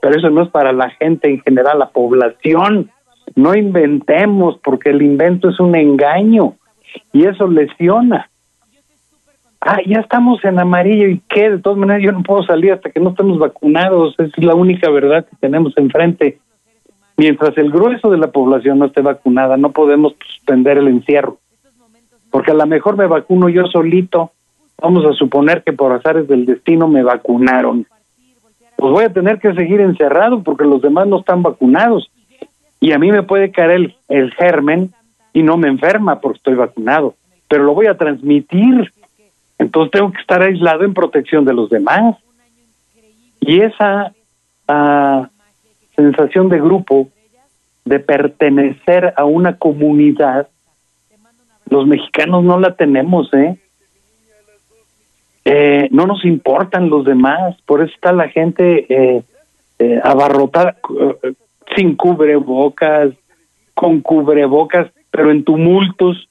[0.00, 2.90] pero eso no es para la gente en general, la población.
[3.34, 6.54] No inventemos porque el invento es un engaño
[7.12, 8.30] y eso lesiona.
[9.64, 12.90] Ah, ya estamos en amarillo y qué, de todas maneras yo no puedo salir hasta
[12.90, 16.40] que no estemos vacunados, es la única verdad que tenemos enfrente.
[17.16, 21.38] Mientras el grueso de la población no esté vacunada, no podemos suspender el encierro.
[22.32, 24.32] Porque a lo mejor me vacuno yo solito,
[24.80, 27.86] vamos a suponer que por azares del destino me vacunaron.
[28.76, 32.10] Pues voy a tener que seguir encerrado porque los demás no están vacunados
[32.80, 34.92] y a mí me puede caer el, el germen
[35.32, 37.14] y no me enferma porque estoy vacunado,
[37.48, 38.90] pero lo voy a transmitir.
[39.62, 42.16] Entonces tengo que estar aislado en protección de los demás.
[43.40, 44.12] Y esa
[44.68, 45.28] ah,
[45.96, 47.08] sensación de grupo,
[47.84, 50.48] de pertenecer a una comunidad,
[51.68, 53.56] los mexicanos no la tenemos, ¿eh?
[55.44, 59.22] eh no nos importan los demás, por eso está la gente eh,
[59.78, 60.76] eh abarrotada,
[61.74, 63.14] sin cubrebocas,
[63.74, 66.28] con cubrebocas, pero en tumultos.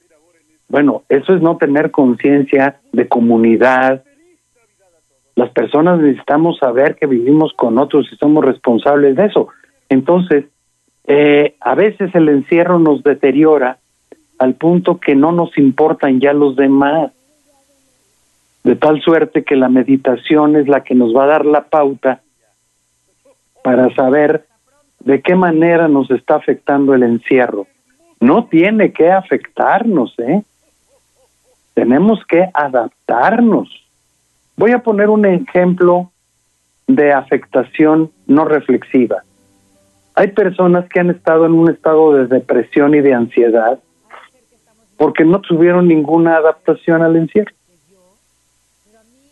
[0.72, 4.04] Bueno, eso es no tener conciencia de comunidad.
[5.34, 9.48] Las personas necesitamos saber que vivimos con otros y somos responsables de eso.
[9.90, 10.46] Entonces,
[11.04, 13.76] eh, a veces el encierro nos deteriora
[14.38, 17.12] al punto que no nos importan ya los demás.
[18.64, 22.22] De tal suerte que la meditación es la que nos va a dar la pauta
[23.62, 24.46] para saber
[25.00, 27.66] de qué manera nos está afectando el encierro.
[28.20, 30.42] No tiene que afectarnos, ¿eh?
[31.74, 33.68] Tenemos que adaptarnos.
[34.56, 36.10] Voy a poner un ejemplo
[36.86, 39.22] de afectación no reflexiva.
[40.14, 43.78] Hay personas que han estado en un estado de depresión y de ansiedad
[44.96, 47.52] porque no tuvieron ninguna adaptación al encierro.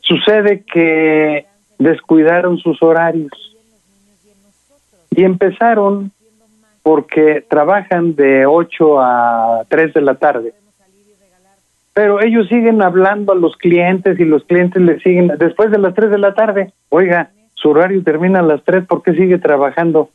[0.01, 1.47] Sucede que
[1.79, 3.31] descuidaron sus horarios
[5.11, 6.11] y empezaron
[6.83, 10.55] porque trabajan de 8 a 3 de la tarde.
[11.93, 15.95] Pero ellos siguen hablando a los clientes y los clientes le siguen después de las
[15.95, 16.73] 3 de la tarde.
[16.89, 20.11] Oiga, su horario termina a las 3, ¿por qué sigue trabajando?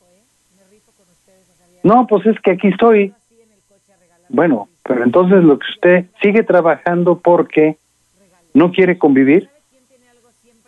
[1.83, 3.13] No, pues es que aquí estoy.
[4.29, 7.77] Bueno, pero entonces lo que usted sigue trabajando porque
[8.53, 9.49] no quiere convivir,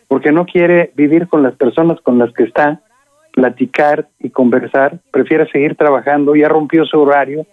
[0.06, 2.80] porque no quiere vivir con las personas con las que está,
[3.32, 7.46] platicar y conversar, prefiere seguir trabajando, ya rompió su horario,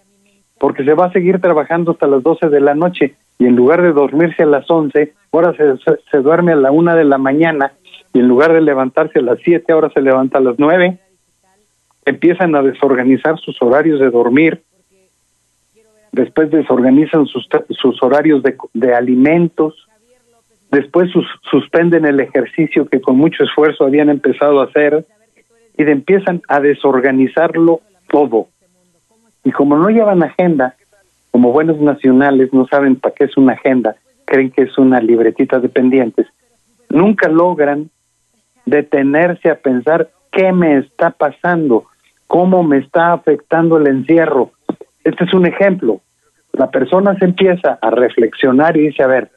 [0.58, 3.82] porque se va a seguir trabajando hasta las 12 de la noche y en lugar
[3.82, 5.54] de dormirse a las 11, ahora
[6.10, 7.72] se, duerme a la una de la mañana
[8.12, 10.98] y en lugar de levantarse a las 7, ahora se levanta a las 9.
[12.06, 14.62] Empiezan a desorganizar sus horarios de dormir,
[16.12, 19.86] después desorganizan sus, sus horarios de, de alimentos,
[20.70, 25.04] después sus, suspenden el ejercicio que con mucho esfuerzo habían empezado a hacer,
[25.78, 28.48] y empiezan a desorganizarlo todo.
[29.44, 30.74] Y como no llevan agenda,
[31.36, 35.60] como buenos nacionales no saben para qué es una agenda, creen que es una libretita
[35.60, 36.26] de pendientes,
[36.88, 37.90] nunca logran
[38.64, 41.84] detenerse a pensar qué me está pasando,
[42.26, 44.52] cómo me está afectando el encierro.
[45.04, 46.00] Este es un ejemplo.
[46.54, 49.30] La persona se empieza a reflexionar y dice, a ver,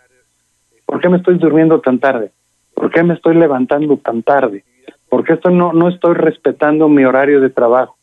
[0.85, 2.31] ¿por qué me estoy durmiendo tan tarde?
[2.75, 4.63] ¿Por qué me estoy levantando tan tarde?
[5.09, 7.97] porque esto no, no estoy respetando mi horario de trabajo,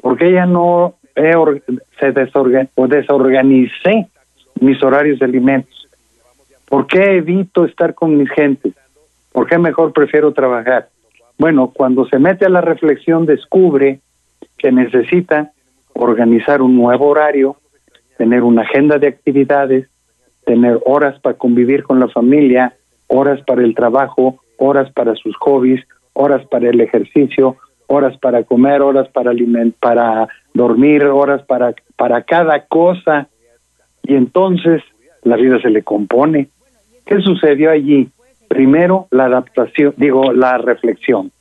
[0.00, 0.94] porque ya no
[1.98, 4.08] se desorganicé
[4.60, 5.88] mis horarios de alimentos.
[6.68, 8.74] ¿Por qué evito estar con mis gentes?
[9.32, 10.88] ¿Por qué mejor prefiero trabajar?
[11.38, 14.00] Bueno, cuando se mete a la reflexión descubre
[14.58, 15.52] que necesita
[15.92, 17.56] organizar un nuevo horario,
[18.16, 19.88] tener una agenda de actividades,
[20.44, 22.74] tener horas para convivir con la familia,
[23.08, 27.56] horas para el trabajo, horas para sus hobbies, horas para el ejercicio,
[27.86, 29.32] horas para comer, horas para
[29.80, 33.28] para dormir, horas para para cada cosa.
[34.02, 34.82] Y entonces
[35.22, 36.48] la vida se le compone.
[37.04, 38.08] ¿Qué sucedió allí?
[38.48, 41.32] Primero la adaptación, digo, la reflexión.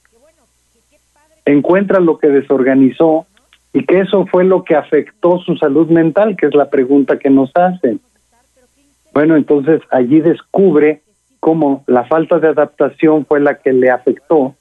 [1.45, 3.27] Encuentra lo que desorganizó
[3.73, 7.29] y que eso fue lo que afectó su salud mental, que es la pregunta que
[7.29, 7.99] nos hacen.
[9.13, 11.01] Bueno, entonces allí descubre
[11.39, 14.55] cómo la falta de adaptación fue la que le afectó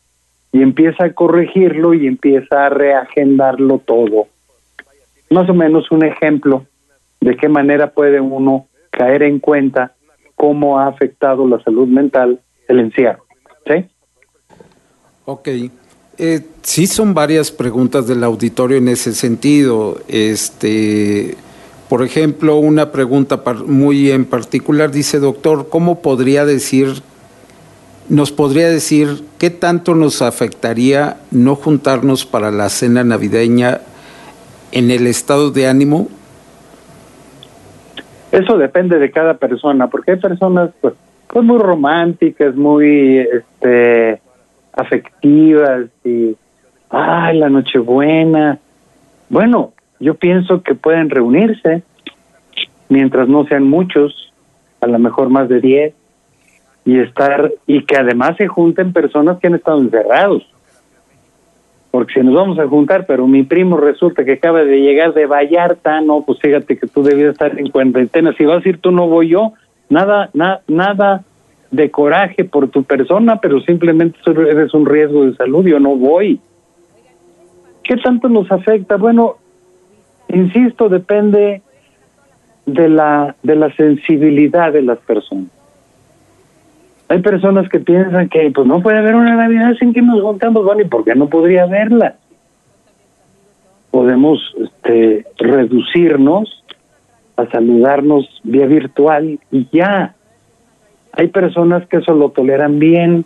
[0.55, 4.29] y empieza a corregirlo y empieza a reagendarlo todo.
[5.29, 6.65] Más o menos un ejemplo
[7.21, 9.95] de qué manera puede uno caer en cuenta
[10.37, 12.39] cómo ha afectado la salud mental
[12.69, 13.25] el encierro.
[13.67, 13.85] ¿Sí?
[15.25, 15.49] Ok.
[16.19, 19.99] Eh, sí son varias preguntas del auditorio en ese sentido.
[20.07, 21.35] Este,
[21.89, 27.03] por ejemplo, una pregunta muy en particular dice, doctor, ¿cómo podría decir,
[28.09, 33.81] nos podría decir qué tanto nos afectaría no juntarnos para la cena navideña
[34.73, 36.09] en el estado de ánimo
[38.35, 40.95] eso depende de cada persona, porque hay personas pues,
[41.29, 44.21] pues muy románticas, muy este
[44.73, 46.35] afectivas y
[46.91, 48.59] ay, la Nochebuena.
[49.29, 51.85] Bueno, yo pienso que pueden reunirse
[52.89, 54.33] mientras no sean muchos,
[54.81, 55.95] a lo mejor más de 10
[56.85, 60.47] y estar y que además se junten personas que han estado encerrados
[61.95, 65.27] porque si nos vamos a juntar, pero mi primo resulta que acaba de llegar de
[65.27, 68.91] Vallarta, no, pues fíjate que tú debías estar en cuarentena, si vas a ir tú
[68.91, 69.53] no voy yo,
[69.89, 70.29] nada,
[70.67, 71.23] nada
[71.71, 76.41] de coraje por tu persona, pero simplemente eres un riesgo de salud, yo no voy.
[77.85, 78.97] ¿Qué tanto nos afecta?
[78.97, 79.37] Bueno,
[80.31, 81.63] insisto, depende
[82.67, 85.47] de la de la sensibilidad de las personas.
[87.09, 90.65] Hay personas que piensan que pues no puede haber una Navidad sin que nos juntamos,
[90.65, 92.17] bueno, ¿y por qué no podría haberla?
[93.91, 96.65] Podemos este, reducirnos
[97.37, 100.15] a saludarnos vía virtual y ya.
[101.13, 103.25] Hay personas que eso lo toleran bien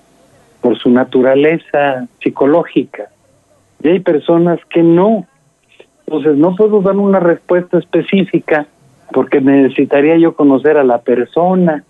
[0.61, 3.09] por su naturaleza psicológica
[3.83, 5.27] y hay personas que no.
[6.07, 8.67] Entonces no puedo dar una respuesta específica
[9.13, 11.85] porque necesitaría yo conocer a la persona,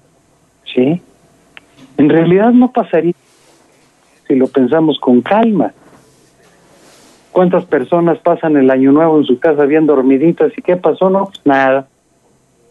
[0.65, 1.01] ¿sí?
[1.99, 3.13] En realidad no pasaría
[4.27, 5.73] si lo pensamos con calma.
[7.33, 11.11] ¿Cuántas personas pasan el año nuevo en su casa bien dormiditas y qué pasó?
[11.11, 11.89] No, pues nada.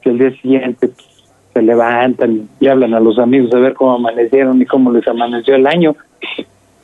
[0.01, 1.07] Que el día siguiente pues,
[1.53, 5.55] se levantan y hablan a los amigos a ver cómo amanecieron y cómo les amaneció
[5.55, 5.95] el año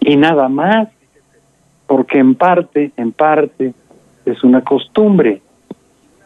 [0.02, 0.90] y nada más.
[1.88, 3.74] Porque en parte, en parte,
[4.26, 5.42] es una costumbre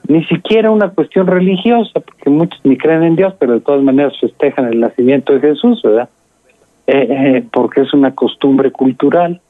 [0.07, 4.13] ni siquiera una cuestión religiosa, porque muchos ni creen en Dios, pero de todas maneras
[4.19, 6.09] festejan el nacimiento de Jesús, ¿verdad?
[6.87, 9.41] Eh, eh, porque es una costumbre cultural.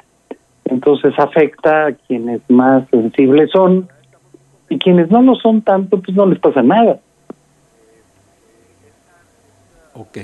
[0.66, 3.88] Entonces afecta a quienes más sensibles son
[4.70, 7.00] y quienes no lo son tanto, pues no les pasa nada.
[9.94, 10.18] Ok.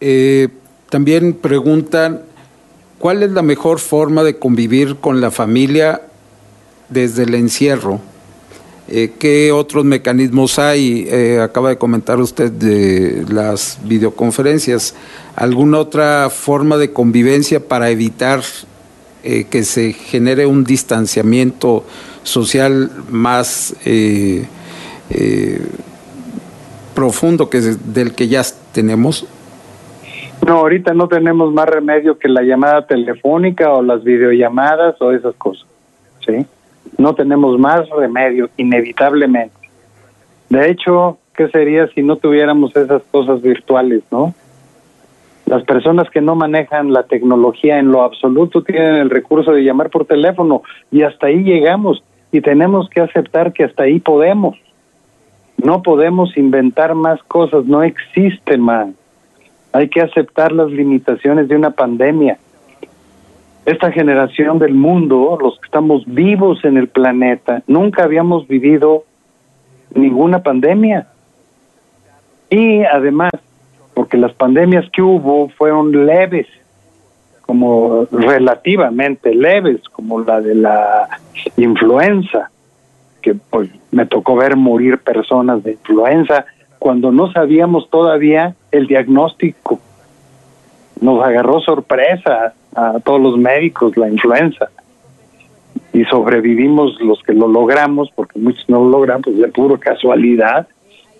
[0.00, 0.48] Eh,
[0.88, 2.22] también preguntan,
[2.98, 6.00] ¿cuál es la mejor forma de convivir con la familia
[6.88, 8.00] desde el encierro?
[8.90, 11.06] Eh, ¿Qué otros mecanismos hay?
[11.10, 14.96] Eh, acaba de comentar usted de las videoconferencias.
[15.36, 18.40] ¿Alguna otra forma de convivencia para evitar
[19.24, 21.84] eh, que se genere un distanciamiento
[22.22, 23.74] social más
[26.94, 29.26] profundo que del que ya tenemos?
[30.46, 35.34] No, ahorita no tenemos más remedio que la llamada telefónica o las videollamadas o esas
[35.34, 35.66] cosas.
[36.24, 36.46] ¿Sí?
[36.96, 39.54] No tenemos más remedio, inevitablemente.
[40.48, 44.34] De hecho, ¿qué sería si no tuviéramos esas cosas virtuales, no?
[45.46, 49.88] Las personas que no manejan la tecnología en lo absoluto tienen el recurso de llamar
[49.88, 54.58] por teléfono y hasta ahí llegamos y tenemos que aceptar que hasta ahí podemos.
[55.56, 58.88] No podemos inventar más cosas, no existe más.
[59.72, 62.38] Hay que aceptar las limitaciones de una pandemia
[63.66, 69.04] esta generación del mundo, los que estamos vivos en el planeta, nunca habíamos vivido
[69.94, 71.06] ninguna pandemia.
[72.50, 73.30] Y además,
[73.94, 76.46] porque las pandemias que hubo fueron leves,
[77.42, 81.08] como relativamente leves, como la de la
[81.56, 82.50] influenza,
[83.22, 86.46] que pues me tocó ver morir personas de influenza
[86.78, 89.80] cuando no sabíamos todavía el diagnóstico.
[91.00, 94.68] Nos agarró sorpresa a todos los médicos la influenza
[95.92, 100.68] y sobrevivimos los que lo logramos, porque muchos no lo logran, pues de puro casualidad.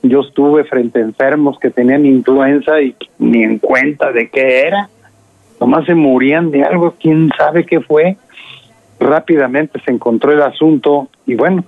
[0.02, 4.88] Yo estuve frente a enfermos que tenían influenza y ni en cuenta de qué era.
[5.60, 8.16] Nomás se morían de algo, quién sabe qué fue.
[9.00, 11.64] Rápidamente se encontró el asunto y bueno,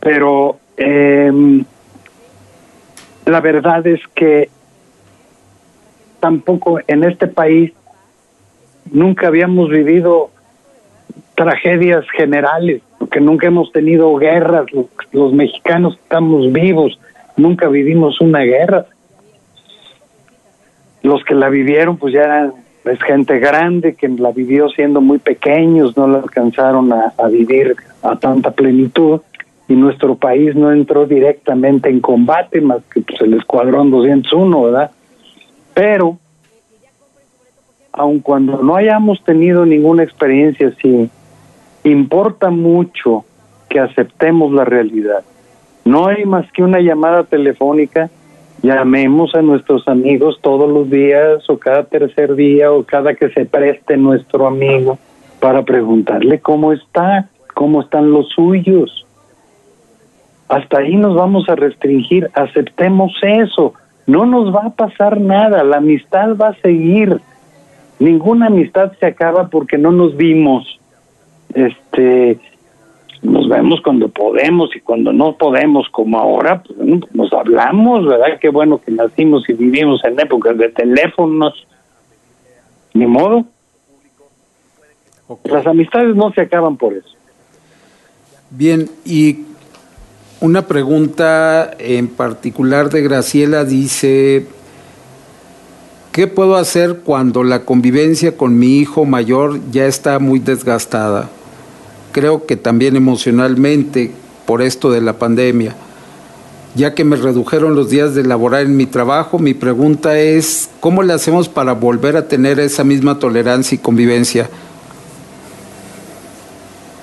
[0.00, 1.32] pero eh,
[3.26, 4.50] la verdad es que
[6.20, 7.72] tampoco en este país
[8.92, 10.30] nunca habíamos vivido
[11.34, 14.66] tragedias generales, porque nunca hemos tenido guerras,
[15.12, 16.98] los, mexicanos estamos vivos,
[17.36, 18.86] nunca vivimos una guerra.
[21.02, 22.52] Los que la vivieron pues ya eran
[22.84, 27.76] es gente grande que la vivió siendo muy pequeños, no la alcanzaron a, a vivir
[28.02, 29.20] a tanta plenitud
[29.68, 34.90] y nuestro país no entró directamente en combate más que pues, el escuadrón 201, ¿verdad?
[35.80, 36.18] Pero
[37.90, 41.08] aun cuando no hayamos tenido ninguna experiencia así,
[41.84, 43.24] importa mucho
[43.70, 45.24] que aceptemos la realidad.
[45.86, 48.10] No hay más que una llamada telefónica,
[48.60, 53.46] llamemos a nuestros amigos todos los días o cada tercer día o cada que se
[53.46, 54.98] preste nuestro amigo
[55.40, 59.06] para preguntarle cómo está, cómo están los suyos.
[60.46, 63.72] Hasta ahí nos vamos a restringir, aceptemos eso,
[64.06, 67.20] no nos va a pasar nada, la amistad va a seguir
[68.00, 70.80] ninguna amistad se acaba porque no nos vimos.
[71.54, 72.38] Este,
[73.22, 76.78] nos vemos cuando podemos y cuando no podemos, como ahora, pues
[77.12, 78.38] nos hablamos, ¿verdad?
[78.40, 81.66] Qué bueno que nacimos y vivimos en épocas de teléfonos.
[82.94, 83.44] Ni modo.
[85.44, 87.08] Las amistades no se acaban por eso.
[88.50, 89.44] Bien, y
[90.40, 94.46] una pregunta en particular de Graciela dice,
[96.12, 101.28] ¿Qué puedo hacer cuando la convivencia con mi hijo mayor ya está muy desgastada?
[102.10, 104.10] Creo que también emocionalmente
[104.44, 105.76] por esto de la pandemia.
[106.74, 111.04] Ya que me redujeron los días de laborar en mi trabajo, mi pregunta es, ¿cómo
[111.04, 114.50] le hacemos para volver a tener esa misma tolerancia y convivencia?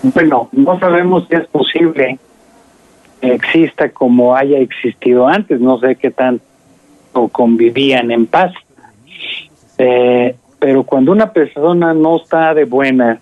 [0.04, 2.20] Bueno, no sabemos si es posible
[3.22, 6.43] exista como haya existido antes, no sé qué tanto
[7.32, 8.53] convivían en paz
[9.78, 13.20] eh, pero cuando una persona no está de buena,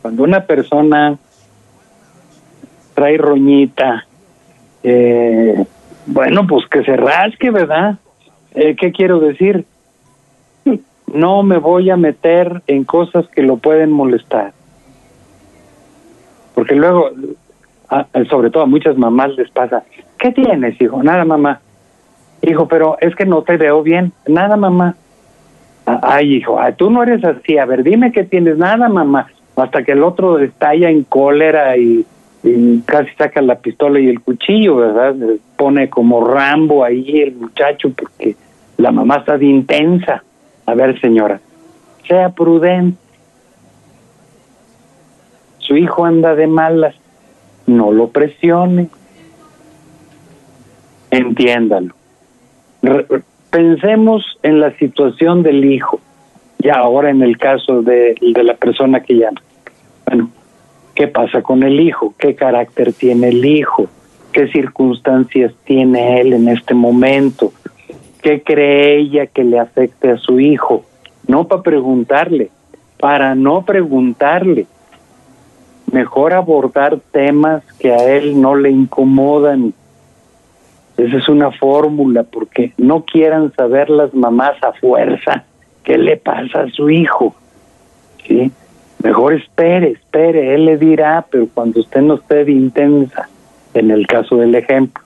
[0.00, 1.16] cuando una persona
[2.94, 4.06] trae roñita,
[4.82, 5.64] eh,
[6.06, 7.98] bueno, pues que se rasque, ¿verdad?
[8.54, 9.64] Eh, ¿Qué quiero decir?
[11.06, 14.52] No me voy a meter en cosas que lo pueden molestar.
[16.54, 17.10] Porque luego,
[18.28, 19.82] sobre todo a muchas mamás les pasa,
[20.18, 21.02] ¿qué tienes, hijo?
[21.02, 21.60] Nada, mamá.
[22.42, 24.12] Hijo, pero es que no te veo bien.
[24.26, 24.96] Nada, mamá.
[25.84, 27.58] Ay, hijo, tú no eres así.
[27.58, 28.56] A ver, dime qué tienes.
[28.56, 29.28] Nada, mamá.
[29.56, 32.06] Hasta que el otro estalla en cólera y,
[32.86, 35.14] casi saca la pistola y el cuchillo, ¿verdad?
[35.56, 38.34] pone como Rambo ahí el muchacho porque
[38.78, 40.24] la mamá está de intensa.
[40.66, 41.40] A ver, señora,
[42.08, 42.98] sea prudente.
[45.58, 46.94] Su hijo anda de malas.
[47.66, 48.88] No lo presione.
[51.10, 51.94] Entiéndalo
[53.52, 56.00] pensemos en la situación del hijo,
[56.58, 59.40] y ahora en el caso de, la persona que llama.
[60.06, 60.30] Bueno,
[60.94, 62.14] ¿qué pasa con el hijo?
[62.18, 63.88] ¿Qué carácter tiene el hijo?
[64.32, 67.52] ¿Qué circunstancias tiene él en este momento?
[68.22, 70.84] ¿Qué cree ella que le afecte a su hijo?
[71.26, 72.50] No para preguntarle,
[72.98, 74.66] para no preguntarle.
[75.92, 79.72] Mejor abordar temas que a él no le incomodan
[80.96, 85.44] esa es una fórmula, porque no quieran saber las mamás a fuerza
[85.84, 87.34] qué le pasa a su hijo.
[88.26, 88.52] ¿sí?
[89.02, 93.28] Mejor espere, espere, él le dirá, pero cuando usted no esté de intensa,
[93.74, 95.02] en el caso del ejemplo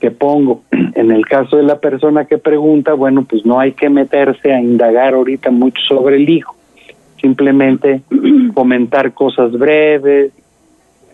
[0.00, 0.62] que pongo,
[0.94, 4.60] en el caso de la persona que pregunta, bueno, pues no hay que meterse a
[4.60, 6.56] indagar ahorita mucho sobre el hijo,
[7.20, 8.02] simplemente
[8.54, 10.32] comentar cosas breves,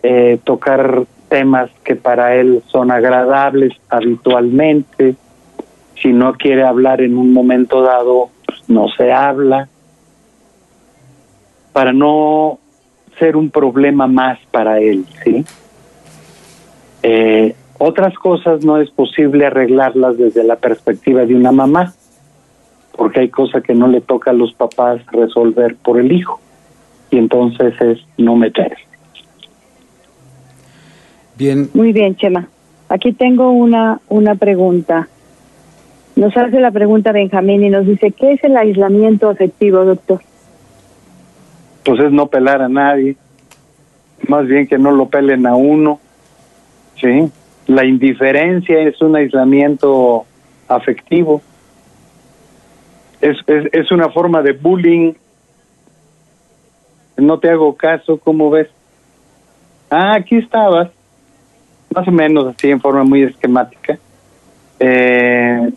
[0.03, 5.17] eh, tocar temas que para él son agradables habitualmente.
[6.01, 9.69] Si no quiere hablar en un momento dado, pues, no se habla.
[11.73, 12.59] Para no
[13.19, 15.45] ser un problema más para él, ¿sí?
[17.03, 21.95] Eh, otras cosas no es posible arreglarlas desde la perspectiva de una mamá,
[22.97, 26.41] porque hay cosas que no le toca a los papás resolver por el hijo,
[27.11, 28.83] y entonces es no meterse.
[31.75, 32.49] Muy bien, Chema.
[32.89, 35.09] Aquí tengo una, una pregunta.
[36.15, 40.21] Nos hace la pregunta Benjamín y nos dice, ¿qué es el aislamiento afectivo, doctor?
[41.85, 43.17] Pues es no pelar a nadie,
[44.27, 46.01] más bien que no lo pelen a uno,
[47.01, 47.31] ¿sí?
[47.67, 50.25] La indiferencia es un aislamiento
[50.69, 51.43] afectivo,
[53.21, 55.13] es, es, es una forma de bullying,
[57.17, 58.69] no te hago caso, ¿cómo ves?
[59.91, 60.91] Ah, aquí estabas,
[61.95, 63.99] más o menos así en forma muy esquemática.
[64.79, 65.71] Eh,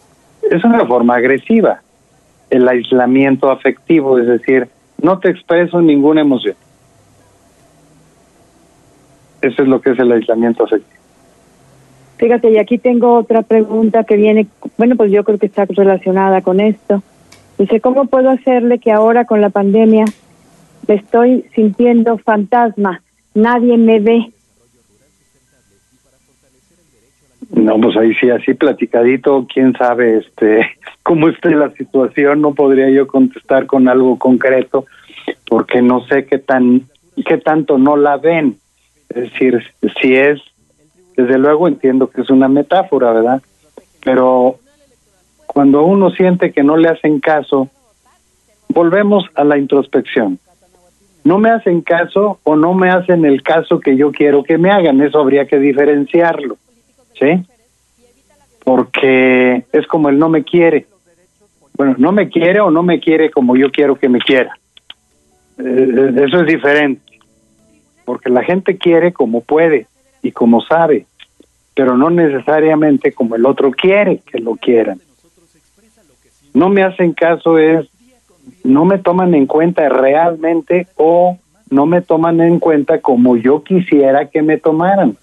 [0.49, 1.81] es una forma agresiva,
[2.49, 4.67] el aislamiento afectivo, es decir,
[5.01, 6.55] no te expreso ninguna emoción.
[9.41, 10.99] Eso es lo que es el aislamiento afectivo.
[12.17, 14.47] Fíjate, y aquí tengo otra pregunta que viene,
[14.77, 17.01] bueno, pues yo creo que está relacionada con esto.
[17.59, 20.05] Dice, ¿cómo puedo hacerle que ahora con la pandemia
[20.87, 23.01] me estoy sintiendo fantasma?
[23.35, 24.31] Nadie me ve.
[27.49, 30.69] No, pues ahí sí, así platicadito, quién sabe este
[31.03, 34.85] cómo esté la situación, no podría yo contestar con algo concreto,
[35.49, 36.83] porque no sé qué tan,
[37.25, 38.55] qué tanto no la ven.
[39.09, 39.61] Es decir,
[40.01, 40.39] si es,
[41.17, 43.41] desde luego entiendo que es una metáfora, ¿verdad?
[44.01, 44.59] Pero
[45.51, 47.69] cuando uno siente que no le hacen caso,
[48.67, 50.37] volvemos a la introspección.
[51.23, 54.69] No me hacen caso o no me hacen el caso que yo quiero que me
[54.69, 56.57] hagan, eso habría que diferenciarlo.
[57.17, 57.43] ¿sí?
[58.63, 60.85] Porque es como el no me quiere.
[61.73, 64.53] Bueno, no me quiere o no me quiere como yo quiero que me quiera.
[65.57, 67.01] Eh, eso es diferente.
[68.05, 69.87] Porque la gente quiere como puede
[70.21, 71.07] y como sabe,
[71.73, 74.99] pero no necesariamente como el otro quiere que lo quieran.
[76.53, 77.87] No me hacen caso es,
[78.63, 81.37] no me toman en cuenta realmente o
[81.69, 85.17] no me toman en cuenta como yo quisiera que me tomaran.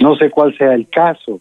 [0.00, 1.40] No sé cuál sea el caso.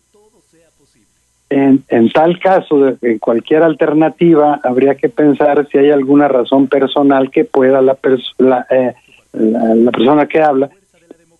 [1.49, 7.29] En, en tal caso, en cualquier alternativa, habría que pensar si hay alguna razón personal
[7.29, 7.97] que pueda la,
[8.37, 8.93] la, eh,
[9.33, 10.69] la, persona que habla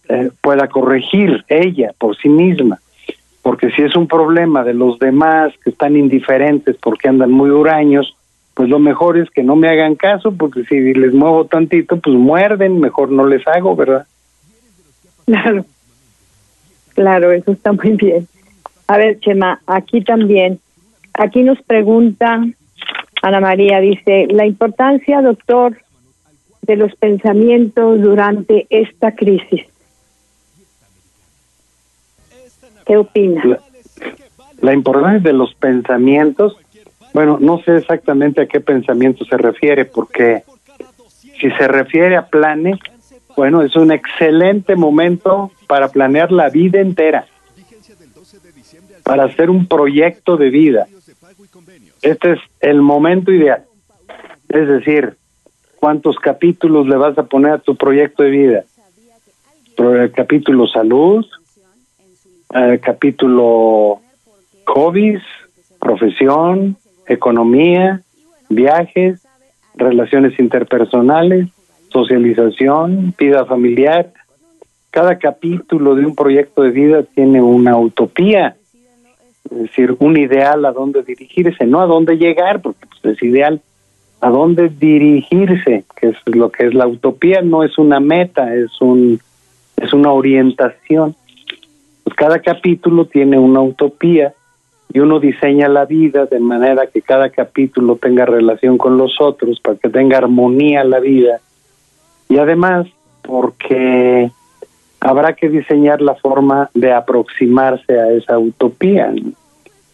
[0.10, 2.80] eh, pueda corregir ella por sí misma.
[3.42, 8.16] Porque si es un problema de los demás que están indiferentes porque andan muy huraños,
[8.54, 12.16] pues lo mejor es que no me hagan caso, porque si les muevo tantito, pues
[12.16, 14.06] muerden, mejor no les hago, ¿verdad?
[15.26, 15.66] Claro.
[16.94, 18.28] Claro, eso está muy bien.
[18.88, 20.60] A ver, Chema, aquí también,
[21.14, 22.44] aquí nos pregunta
[23.22, 25.78] Ana María, dice, la importancia, doctor,
[26.64, 29.66] de los pensamientos durante esta crisis.
[32.92, 33.42] ¿Qué opina?
[33.46, 33.60] La,
[34.60, 36.58] la, importancia de los pensamientos,
[37.14, 40.44] bueno, no sé exactamente a qué pensamiento se refiere, porque
[41.40, 42.80] si se refiere a planes,
[43.38, 47.28] bueno, es un excelente momento para planear la vida entera,
[49.04, 50.88] para hacer un proyecto de vida.
[52.02, 53.64] Este es el momento ideal.
[54.50, 55.16] Es decir,
[55.78, 58.64] ¿cuántos capítulos le vas a poner a tu proyecto de vida?
[60.14, 61.26] Capítulo salud,
[62.54, 64.02] eh, capítulo
[64.66, 65.22] hobbies,
[65.80, 68.02] profesión, economía,
[68.50, 69.26] viajes,
[69.76, 71.50] relaciones interpersonales,
[71.90, 74.12] socialización, vida familiar,
[74.92, 78.56] cada capítulo de un proyecto de vida tiene una utopía,
[79.50, 83.62] es decir, un ideal a dónde dirigirse, no a dónde llegar, porque pues, es ideal,
[84.20, 88.80] a dónde dirigirse, que es lo que es la utopía, no es una meta, es
[88.82, 89.20] un
[89.78, 91.16] es una orientación.
[92.12, 94.34] Pues cada capítulo tiene una utopía
[94.92, 99.62] y uno diseña la vida de manera que cada capítulo tenga relación con los otros,
[99.62, 101.40] para que tenga armonía la vida.
[102.28, 102.88] Y además,
[103.22, 104.30] porque
[105.00, 109.14] habrá que diseñar la forma de aproximarse a esa utopía.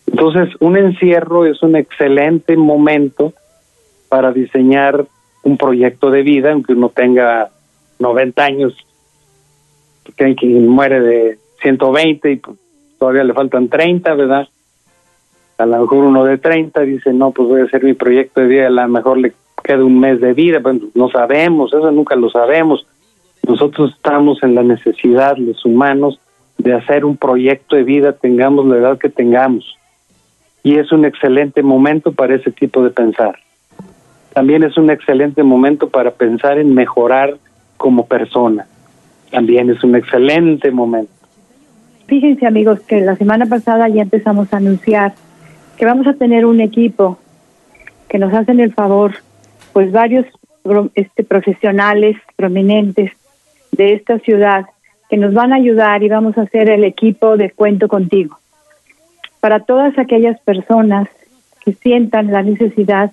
[0.08, 3.34] Entonces, un encierro es un excelente momento
[4.10, 5.06] para diseñar
[5.44, 7.52] un proyecto de vida, aunque uno tenga
[8.00, 8.74] 90 años,
[10.04, 12.58] porque hay quien muere de 120 y pues,
[13.00, 14.48] todavía le faltan 30, ¿verdad?
[15.58, 18.48] A lo mejor uno de 30 dice, no, pues voy a hacer mi proyecto de
[18.48, 19.34] vida, a lo mejor le
[19.64, 22.86] queda un mes de vida, pues no sabemos, eso nunca lo sabemos
[23.48, 26.20] nosotros estamos en la necesidad, los humanos,
[26.58, 29.78] de hacer un proyecto de vida, tengamos la edad que tengamos.
[30.64, 33.38] Y es un excelente momento para ese tipo de pensar.
[34.34, 37.38] También es un excelente momento para pensar en mejorar
[37.78, 38.68] como persona.
[39.32, 41.12] También es un excelente momento.
[42.08, 45.14] Fíjense amigos que la semana pasada ya empezamos a anunciar
[45.78, 47.20] que vamos a tener un equipo
[48.08, 49.16] que nos hacen el favor,
[49.74, 50.26] pues varios
[50.96, 53.12] este, profesionales prominentes
[53.74, 54.66] de esta ciudad
[55.10, 58.38] que nos van a ayudar y vamos a hacer el equipo de Cuento Contigo.
[59.42, 61.10] Para todas aquellas personas
[61.64, 63.12] que sientan la necesidad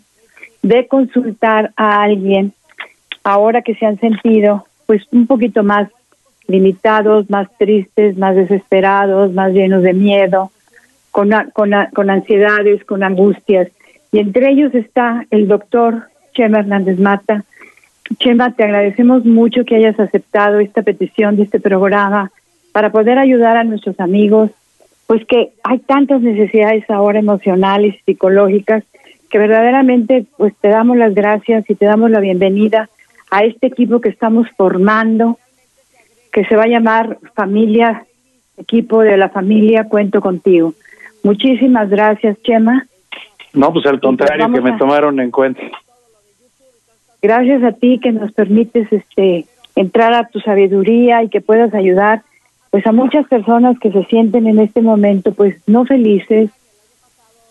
[0.62, 2.52] de consultar a alguien
[3.24, 5.88] ahora que se han sentido pues un poquito más
[6.46, 10.50] limitados, más tristes, más desesperados, más llenos de miedo,
[11.10, 13.68] con, con, con ansiedades, con angustias.
[14.12, 16.04] Y entre ellos está el doctor
[16.34, 17.44] Chema Hernández Mata.
[18.18, 22.30] Chema, te agradecemos mucho que hayas aceptado esta petición de este programa
[22.72, 24.50] para poder ayudar a nuestros amigos,
[25.06, 28.84] pues que hay tantas necesidades ahora emocionales y psicológicas
[29.30, 32.88] que verdaderamente pues te damos las gracias y te damos la bienvenida
[33.30, 35.38] a este equipo que estamos formando,
[36.34, 38.04] que se va a llamar Familia,
[38.58, 40.74] equipo de la familia Cuento Contigo.
[41.22, 42.86] Muchísimas gracias, Chema.
[43.52, 45.62] No, pues al pues, contrario, que me tomaron en cuenta.
[47.22, 49.46] Gracias a ti que nos permites este
[49.76, 52.22] entrar a tu sabiduría y que puedas ayudar
[52.70, 56.50] pues a muchas personas que se sienten en este momento pues no felices,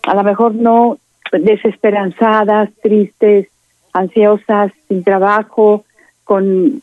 [0.06, 0.98] a lo mejor no
[1.32, 3.48] desesperanzadas, tristes,
[3.94, 5.84] ansiosas, sin trabajo,
[6.24, 6.82] con,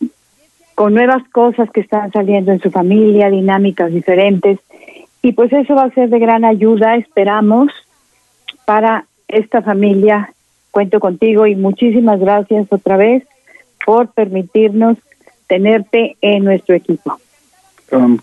[0.81, 4.57] con nuevas cosas que están saliendo en su familia, dinámicas diferentes.
[5.21, 7.71] Y pues eso va a ser de gran ayuda, esperamos,
[8.65, 10.33] para esta familia.
[10.71, 13.23] Cuento contigo y muchísimas gracias otra vez
[13.85, 14.97] por permitirnos
[15.45, 17.19] tenerte en nuestro equipo.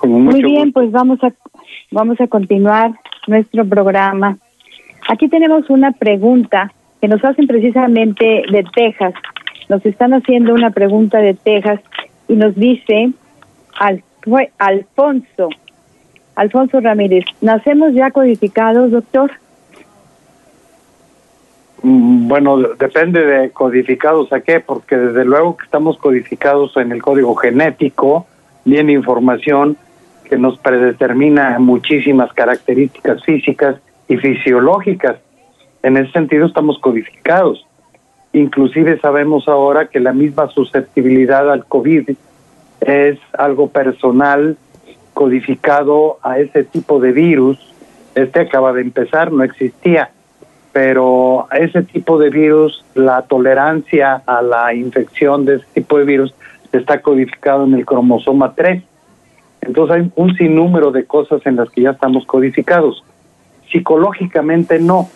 [0.02, 1.32] Muy bien, pues vamos a
[1.92, 2.90] vamos a continuar
[3.28, 4.36] nuestro programa.
[5.08, 9.14] Aquí tenemos una pregunta que nos hacen precisamente de Texas.
[9.68, 11.78] Nos están haciendo una pregunta de Texas
[12.28, 13.10] y nos dice
[13.78, 14.02] Al,
[14.58, 15.48] Alfonso,
[16.36, 19.32] Alfonso Ramírez, ¿nacemos ya codificados, doctor?
[21.82, 27.02] Mm, bueno, depende de codificados a qué, porque desde luego que estamos codificados en el
[27.02, 28.26] código genético,
[28.64, 29.76] viene información
[30.24, 33.76] que nos predetermina muchísimas características físicas
[34.08, 35.16] y fisiológicas
[35.82, 37.64] en ese sentido estamos codificados.
[38.32, 42.10] Inclusive sabemos ahora que la misma susceptibilidad al COVID
[42.80, 44.56] es algo personal
[45.14, 47.58] codificado a ese tipo de virus.
[48.14, 50.10] Este acaba de empezar, no existía,
[50.72, 56.04] pero a ese tipo de virus, la tolerancia a la infección de ese tipo de
[56.04, 56.34] virus
[56.72, 58.82] está codificado en el cromosoma 3.
[59.62, 63.02] Entonces hay un sinnúmero de cosas en las que ya estamos codificados.
[63.72, 65.08] Psicológicamente no,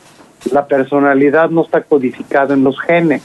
[0.50, 3.22] la personalidad no está codificada en los genes.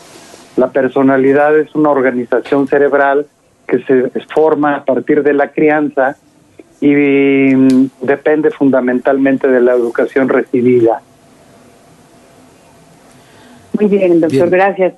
[0.56, 3.26] La personalidad es una organización cerebral
[3.68, 6.18] que se forma a partir de la crianza
[6.80, 11.02] y mm, depende fundamentalmente de la educación recibida.
[13.74, 14.94] Muy bien, doctor, gracias.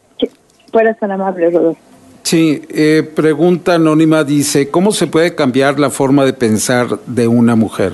[0.71, 1.81] Fuera tan amable, Rodolfo.
[2.23, 7.55] Sí, eh, pregunta anónima dice, ¿cómo se puede cambiar la forma de pensar de una
[7.55, 7.93] mujer?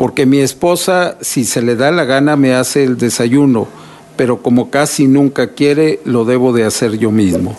[0.00, 3.68] Porque mi esposa, si se le da la gana, me hace el desayuno,
[4.16, 7.54] pero como casi nunca quiere, lo debo de hacer yo mismo.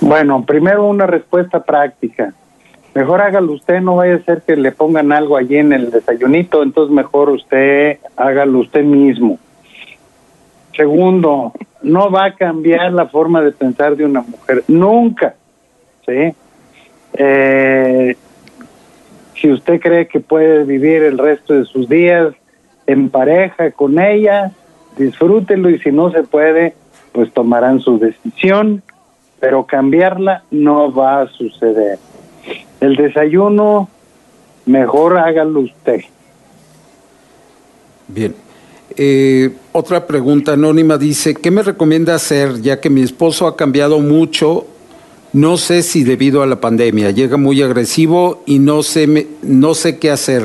[0.00, 2.34] Bueno, primero una respuesta práctica.
[2.92, 6.60] Mejor hágalo usted, no vaya a ser que le pongan algo allí en el desayunito,
[6.60, 9.38] entonces mejor usted hágalo usted mismo.
[10.76, 11.52] Segundo,
[11.84, 15.36] no va a cambiar la forma de pensar de una mujer, nunca.
[16.04, 16.34] ¿sí?
[17.12, 18.16] Eh,
[19.44, 22.32] si usted cree que puede vivir el resto de sus días
[22.86, 24.52] en pareja con ella,
[24.96, 26.72] disfrútelo y si no se puede,
[27.12, 28.82] pues tomarán su decisión,
[29.40, 31.98] pero cambiarla no va a suceder.
[32.80, 33.90] El desayuno,
[34.64, 36.00] mejor hágalo usted.
[38.08, 38.34] Bien.
[38.96, 44.00] Eh, otra pregunta anónima dice, ¿qué me recomienda hacer ya que mi esposo ha cambiado
[44.00, 44.66] mucho
[45.34, 49.98] no sé si debido a la pandemia llega muy agresivo y no sé, no sé
[49.98, 50.44] qué hacer.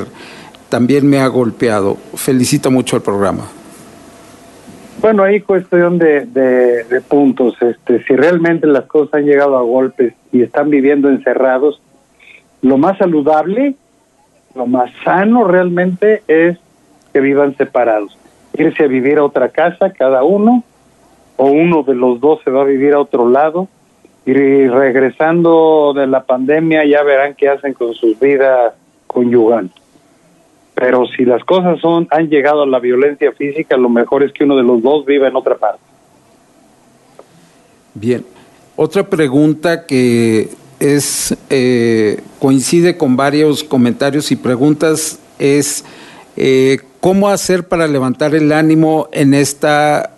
[0.68, 1.96] También me ha golpeado.
[2.16, 3.44] Felicito mucho el programa.
[5.00, 7.54] Bueno, ahí cuestión de, de, puntos.
[7.62, 11.80] Este, si realmente las cosas han llegado a golpes y están viviendo encerrados,
[12.60, 13.76] lo más saludable,
[14.56, 16.58] lo más sano realmente es
[17.12, 18.18] que vivan separados.
[18.58, 20.64] Irse a vivir a otra casa cada uno,
[21.36, 23.68] o uno de los dos se va a vivir a otro lado
[24.26, 24.32] y
[24.68, 28.74] regresando de la pandemia ya verán qué hacen con sus vidas
[29.06, 29.70] conyugal.
[30.74, 34.44] Pero si las cosas son han llegado a la violencia física, lo mejor es que
[34.44, 35.82] uno de los dos viva en otra parte.
[37.94, 38.24] Bien.
[38.76, 40.48] Otra pregunta que
[40.78, 45.84] es eh, coincide con varios comentarios y preguntas es
[46.36, 50.14] eh, cómo hacer para levantar el ánimo en esta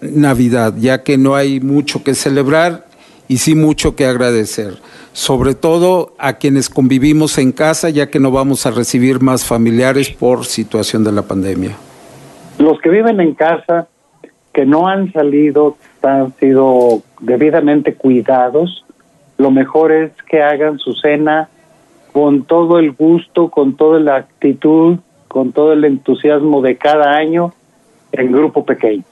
[0.00, 2.85] Navidad, ya que no hay mucho que celebrar
[3.28, 4.74] y sí mucho que agradecer,
[5.12, 10.10] sobre todo a quienes convivimos en casa, ya que no vamos a recibir más familiares
[10.10, 11.76] por situación de la pandemia.
[12.58, 13.88] Los que viven en casa,
[14.52, 18.84] que no han salido, han sido debidamente cuidados,
[19.38, 21.48] lo mejor es que hagan su cena
[22.12, 24.98] con todo el gusto, con toda la actitud,
[25.28, 27.52] con todo el entusiasmo de cada año
[28.12, 29.04] en grupo pequeño.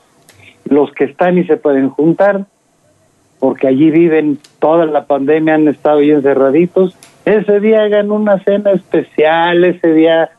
[0.64, 2.46] Los que están y se pueden juntar,
[3.38, 8.72] porque allí viven toda la pandemia, han estado ahí encerraditos, ese día hagan una cena
[8.72, 10.30] especial, ese día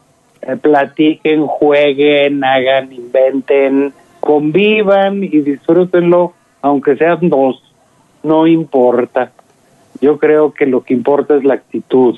[0.42, 7.62] eh, platiquen, jueguen, hagan, inventen, convivan y disfrútenlo, aunque sean dos,
[8.24, 9.32] no importa.
[10.02, 12.16] Yo creo que lo que importa es la actitud.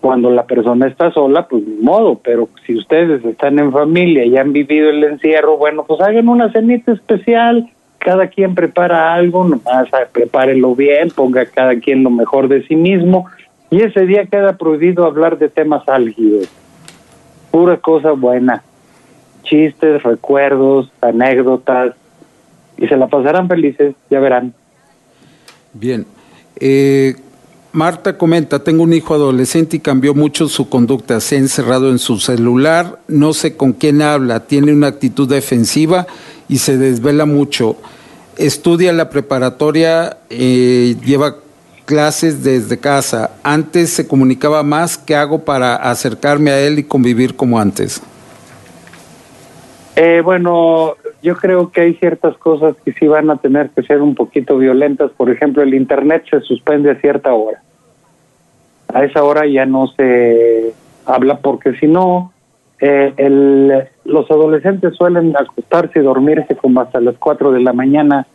[0.00, 4.36] Cuando la persona está sola, pues ni modo, pero si ustedes están en familia y
[4.36, 7.70] han vivido el encierro, bueno, pues hagan una cenita especial,
[8.04, 13.26] cada quien prepara algo, nomás prepárelo bien, ponga cada quien lo mejor de sí mismo,
[13.70, 16.48] y ese día queda prohibido hablar de temas álgidos,
[17.50, 18.62] pura cosa buena,
[19.44, 21.94] chistes, recuerdos, anécdotas,
[22.76, 24.52] y se la pasarán felices, ya verán.
[25.72, 26.04] Bien.
[26.58, 27.14] Eh,
[27.72, 31.98] Marta comenta, tengo un hijo adolescente y cambió mucho su conducta, se ha encerrado en
[31.98, 36.06] su celular, no sé con quién habla, tiene una actitud defensiva
[36.50, 37.76] y se desvela mucho.
[38.36, 41.36] Estudia la preparatoria, eh, lleva
[41.86, 43.32] clases desde casa.
[43.42, 44.98] Antes se comunicaba más.
[44.98, 48.02] ¿Qué hago para acercarme a él y convivir como antes?
[49.94, 54.00] Eh, bueno, yo creo que hay ciertas cosas que sí van a tener que ser
[54.00, 55.10] un poquito violentas.
[55.12, 57.62] Por ejemplo, el Internet se suspende a cierta hora.
[58.88, 60.72] A esa hora ya no se
[61.04, 62.32] habla porque si no,
[62.80, 68.26] eh, el, los adolescentes suelen acostarse y dormirse como hasta las 4 de la mañana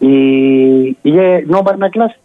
[0.00, 1.12] y, y
[1.46, 2.16] no van a clase.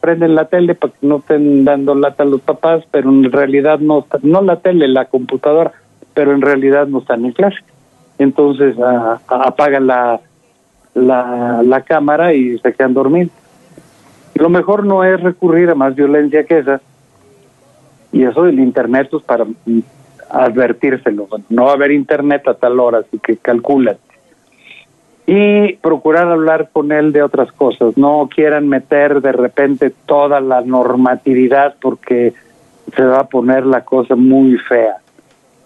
[0.00, 3.80] Prenden la tele para que no estén dando lata a los papás, pero en realidad
[3.80, 5.72] no, no la tele, la computadora,
[6.14, 7.58] pero en realidad no están en clase
[8.18, 8.76] entonces
[9.28, 10.20] apagan la,
[10.94, 13.32] la, cámara y se quedan dormidos.
[14.34, 16.80] Lo mejor no es recurrir a más violencia que esa,
[18.12, 19.46] y eso del internet es pues, para
[20.30, 23.96] advertírselo, no va a haber internet a tal hora, así que calcula.
[25.26, 30.62] Y procurar hablar con él de otras cosas, no quieran meter de repente toda la
[30.62, 32.32] normatividad porque
[32.96, 34.96] se va a poner la cosa muy fea.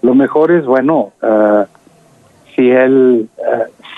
[0.03, 1.65] Lo mejor es, bueno, uh,
[2.55, 3.29] si él,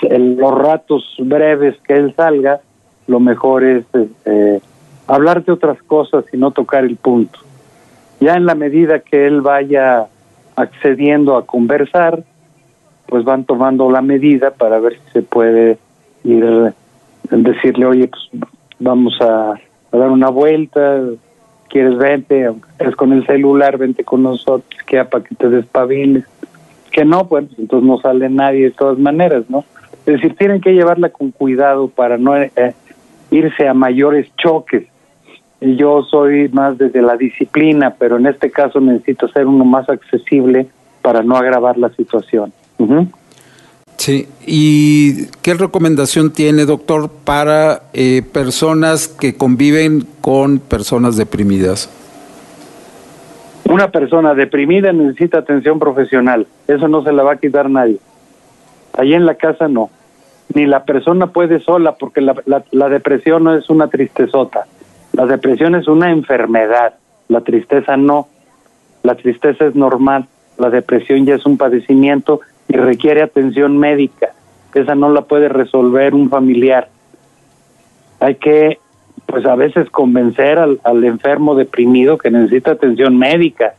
[0.01, 2.61] eh, los ratos breves que él salga,
[3.07, 3.85] lo mejor es
[4.25, 4.59] eh,
[5.07, 7.39] hablar de otras cosas y no tocar el punto.
[8.19, 10.07] Ya en la medida que él vaya
[10.55, 12.23] accediendo a conversar,
[13.07, 15.77] pues van tomando la medida para ver si se puede
[16.23, 16.73] ir,
[17.29, 18.43] decirle, oye, pues
[18.79, 19.55] vamos a,
[19.91, 20.99] dar una vuelta,
[21.69, 26.25] quieres vente, es con el celular, vente con nosotros, que para que te despabiles
[26.95, 29.65] que no, pues entonces no sale nadie de todas maneras, ¿no?
[30.05, 32.49] Es decir, tienen que llevarla con cuidado para no eh,
[33.31, 34.87] irse a mayores choques.
[35.59, 40.67] Yo soy más desde la disciplina, pero en este caso necesito ser uno más accesible
[41.01, 42.53] para no agravar la situación.
[43.97, 51.89] Sí, ¿y qué recomendación tiene, doctor, para eh, personas que conviven con personas deprimidas?
[53.75, 57.97] Una persona deprimida necesita atención profesional, eso no se la va a quitar nadie.
[58.93, 59.89] Allí en la casa no.
[60.53, 62.41] Ni la persona puede sola porque la,
[62.71, 64.65] la, depresión no es una tristezota.
[65.11, 66.93] La depresión es una enfermedad,
[67.27, 68.29] la tristeza no.
[69.03, 70.25] La tristeza es normal,
[70.57, 72.39] la depresión ya es un padecimiento
[72.69, 74.29] y requiere atención médica.
[74.73, 76.87] Esa no la puede resolver un familiar.
[78.21, 78.79] Hay que
[79.25, 83.75] pues a veces convencer al, al enfermo deprimido que necesita atención médica.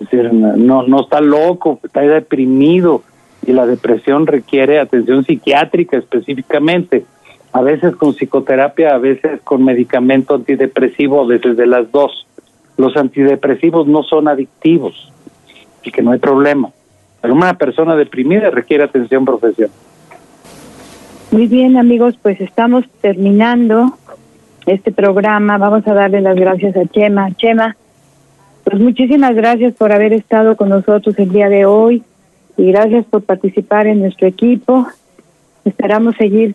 [0.00, 3.02] Es decir, no, no está loco, está deprimido
[3.46, 7.04] y la depresión requiere atención psiquiátrica específicamente.
[7.52, 12.26] A veces con psicoterapia, a veces con medicamento antidepresivo, a veces de las dos.
[12.76, 15.12] Los antidepresivos no son adictivos,
[15.82, 16.70] y que no hay problema.
[17.20, 19.72] Pero una persona deprimida requiere atención profesional.
[21.30, 23.98] Muy bien, amigos, pues estamos terminando
[24.70, 25.58] este programa.
[25.58, 27.34] Vamos a darle las gracias a Chema.
[27.36, 27.76] Chema,
[28.64, 32.02] pues muchísimas gracias por haber estado con nosotros el día de hoy
[32.56, 34.86] y gracias por participar en nuestro equipo.
[35.64, 36.54] Esperamos seguir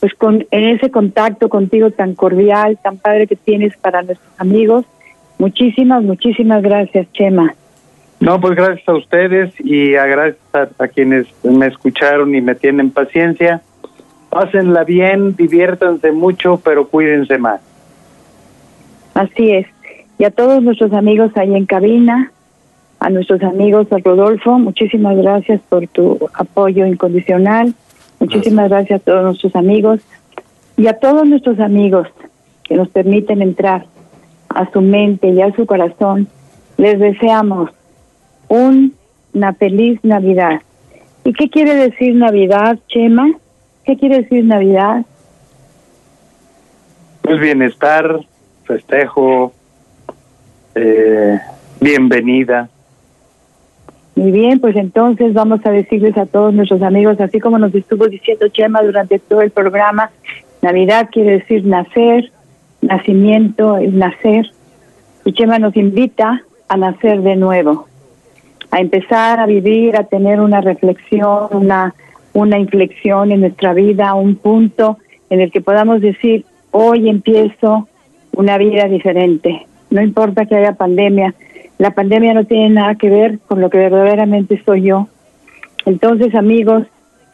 [0.00, 4.84] pues con en ese contacto contigo tan cordial, tan padre que tienes para nuestros amigos.
[5.38, 7.54] Muchísimas, muchísimas gracias, Chema.
[8.20, 10.38] No, pues gracias a ustedes y a gracias
[10.78, 13.62] a quienes me escucharon y me tienen paciencia.
[14.34, 17.60] Pásenla bien, diviértanse mucho, pero cuídense más.
[19.14, 19.68] Así es.
[20.18, 22.32] Y a todos nuestros amigos ahí en cabina,
[22.98, 27.74] a nuestros amigos, a Rodolfo, muchísimas gracias por tu apoyo incondicional.
[28.18, 30.00] Muchísimas gracias a todos nuestros amigos
[30.76, 32.08] y a todos nuestros amigos
[32.64, 33.86] que nos permiten entrar
[34.48, 36.26] a su mente y a su corazón.
[36.76, 37.70] Les deseamos
[38.48, 40.60] una feliz Navidad.
[41.22, 43.30] ¿Y qué quiere decir Navidad, Chema?
[43.84, 45.04] ¿Qué quiere decir Navidad?
[47.20, 48.20] Pues bienestar,
[48.64, 49.52] festejo,
[50.74, 51.38] eh,
[51.80, 52.68] bienvenida.
[54.16, 58.06] Muy bien, pues entonces vamos a decirles a todos nuestros amigos, así como nos estuvo
[58.06, 60.10] diciendo Chema durante todo el programa,
[60.62, 62.30] Navidad quiere decir nacer,
[62.80, 64.50] nacimiento es nacer,
[65.24, 67.86] y Chema nos invita a nacer de nuevo,
[68.70, 71.94] a empezar a vivir, a tener una reflexión, una,
[72.34, 74.98] una inflexión en nuestra vida, un punto
[75.30, 77.88] en el que podamos decir, hoy empiezo
[78.32, 81.34] una vida diferente, no importa que haya pandemia,
[81.78, 85.08] la pandemia no tiene nada que ver con lo que verdaderamente soy yo.
[85.86, 86.84] Entonces, amigos,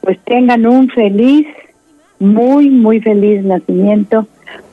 [0.01, 1.47] pues tengan un feliz,
[2.19, 4.27] muy, muy feliz nacimiento,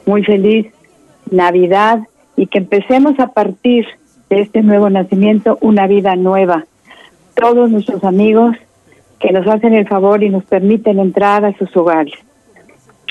[0.05, 0.67] muy feliz
[1.31, 1.99] Navidad
[2.35, 3.85] y que empecemos a partir
[4.29, 6.65] de este nuevo nacimiento una vida nueva.
[7.35, 8.55] Todos nuestros amigos
[9.19, 12.13] que nos hacen el favor y nos permiten entrar a sus hogares.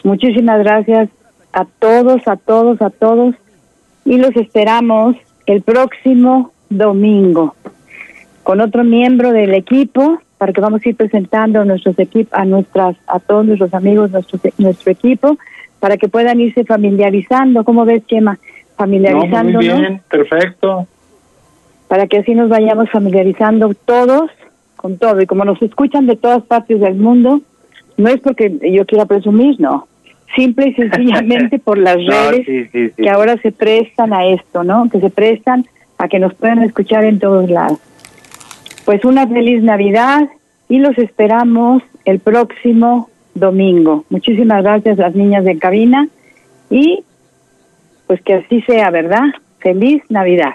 [0.05, 1.09] Muchísimas gracias
[1.53, 3.35] a todos, a todos, a todos
[4.05, 5.17] y los esperamos
[5.47, 7.55] el próximo domingo
[8.43, 12.45] con otro miembro del equipo para que vamos a ir presentando a nuestros equipos, a
[12.45, 15.39] nuestras, a todos nuestros amigos, nuestro, nuestro equipo,
[15.81, 17.65] para que puedan irse familiarizando.
[17.65, 18.39] ¿Cómo ves, Chema?
[18.77, 19.53] Familiarizando.
[19.55, 20.87] muy bien, perfecto.
[21.89, 24.31] Para que así nos vayamos familiarizando todos
[24.77, 25.21] con todo.
[25.21, 27.41] Y como nos escuchan de todas partes del mundo,
[27.97, 29.89] no es porque yo quiera presumir, no
[30.35, 34.89] simple y sencillamente por las redes que ahora se prestan a esto, ¿no?
[34.91, 35.67] Que se prestan
[35.99, 37.79] a que nos puedan escuchar en todos lados.
[38.85, 40.29] Pues una feliz Navidad
[40.69, 44.05] y los esperamos el próximo domingo.
[44.11, 46.09] Muchísimas gracias las niñas de cabina
[46.71, 47.05] y
[48.07, 49.25] pues que así sea, ¿verdad?
[49.59, 50.55] Feliz Navidad.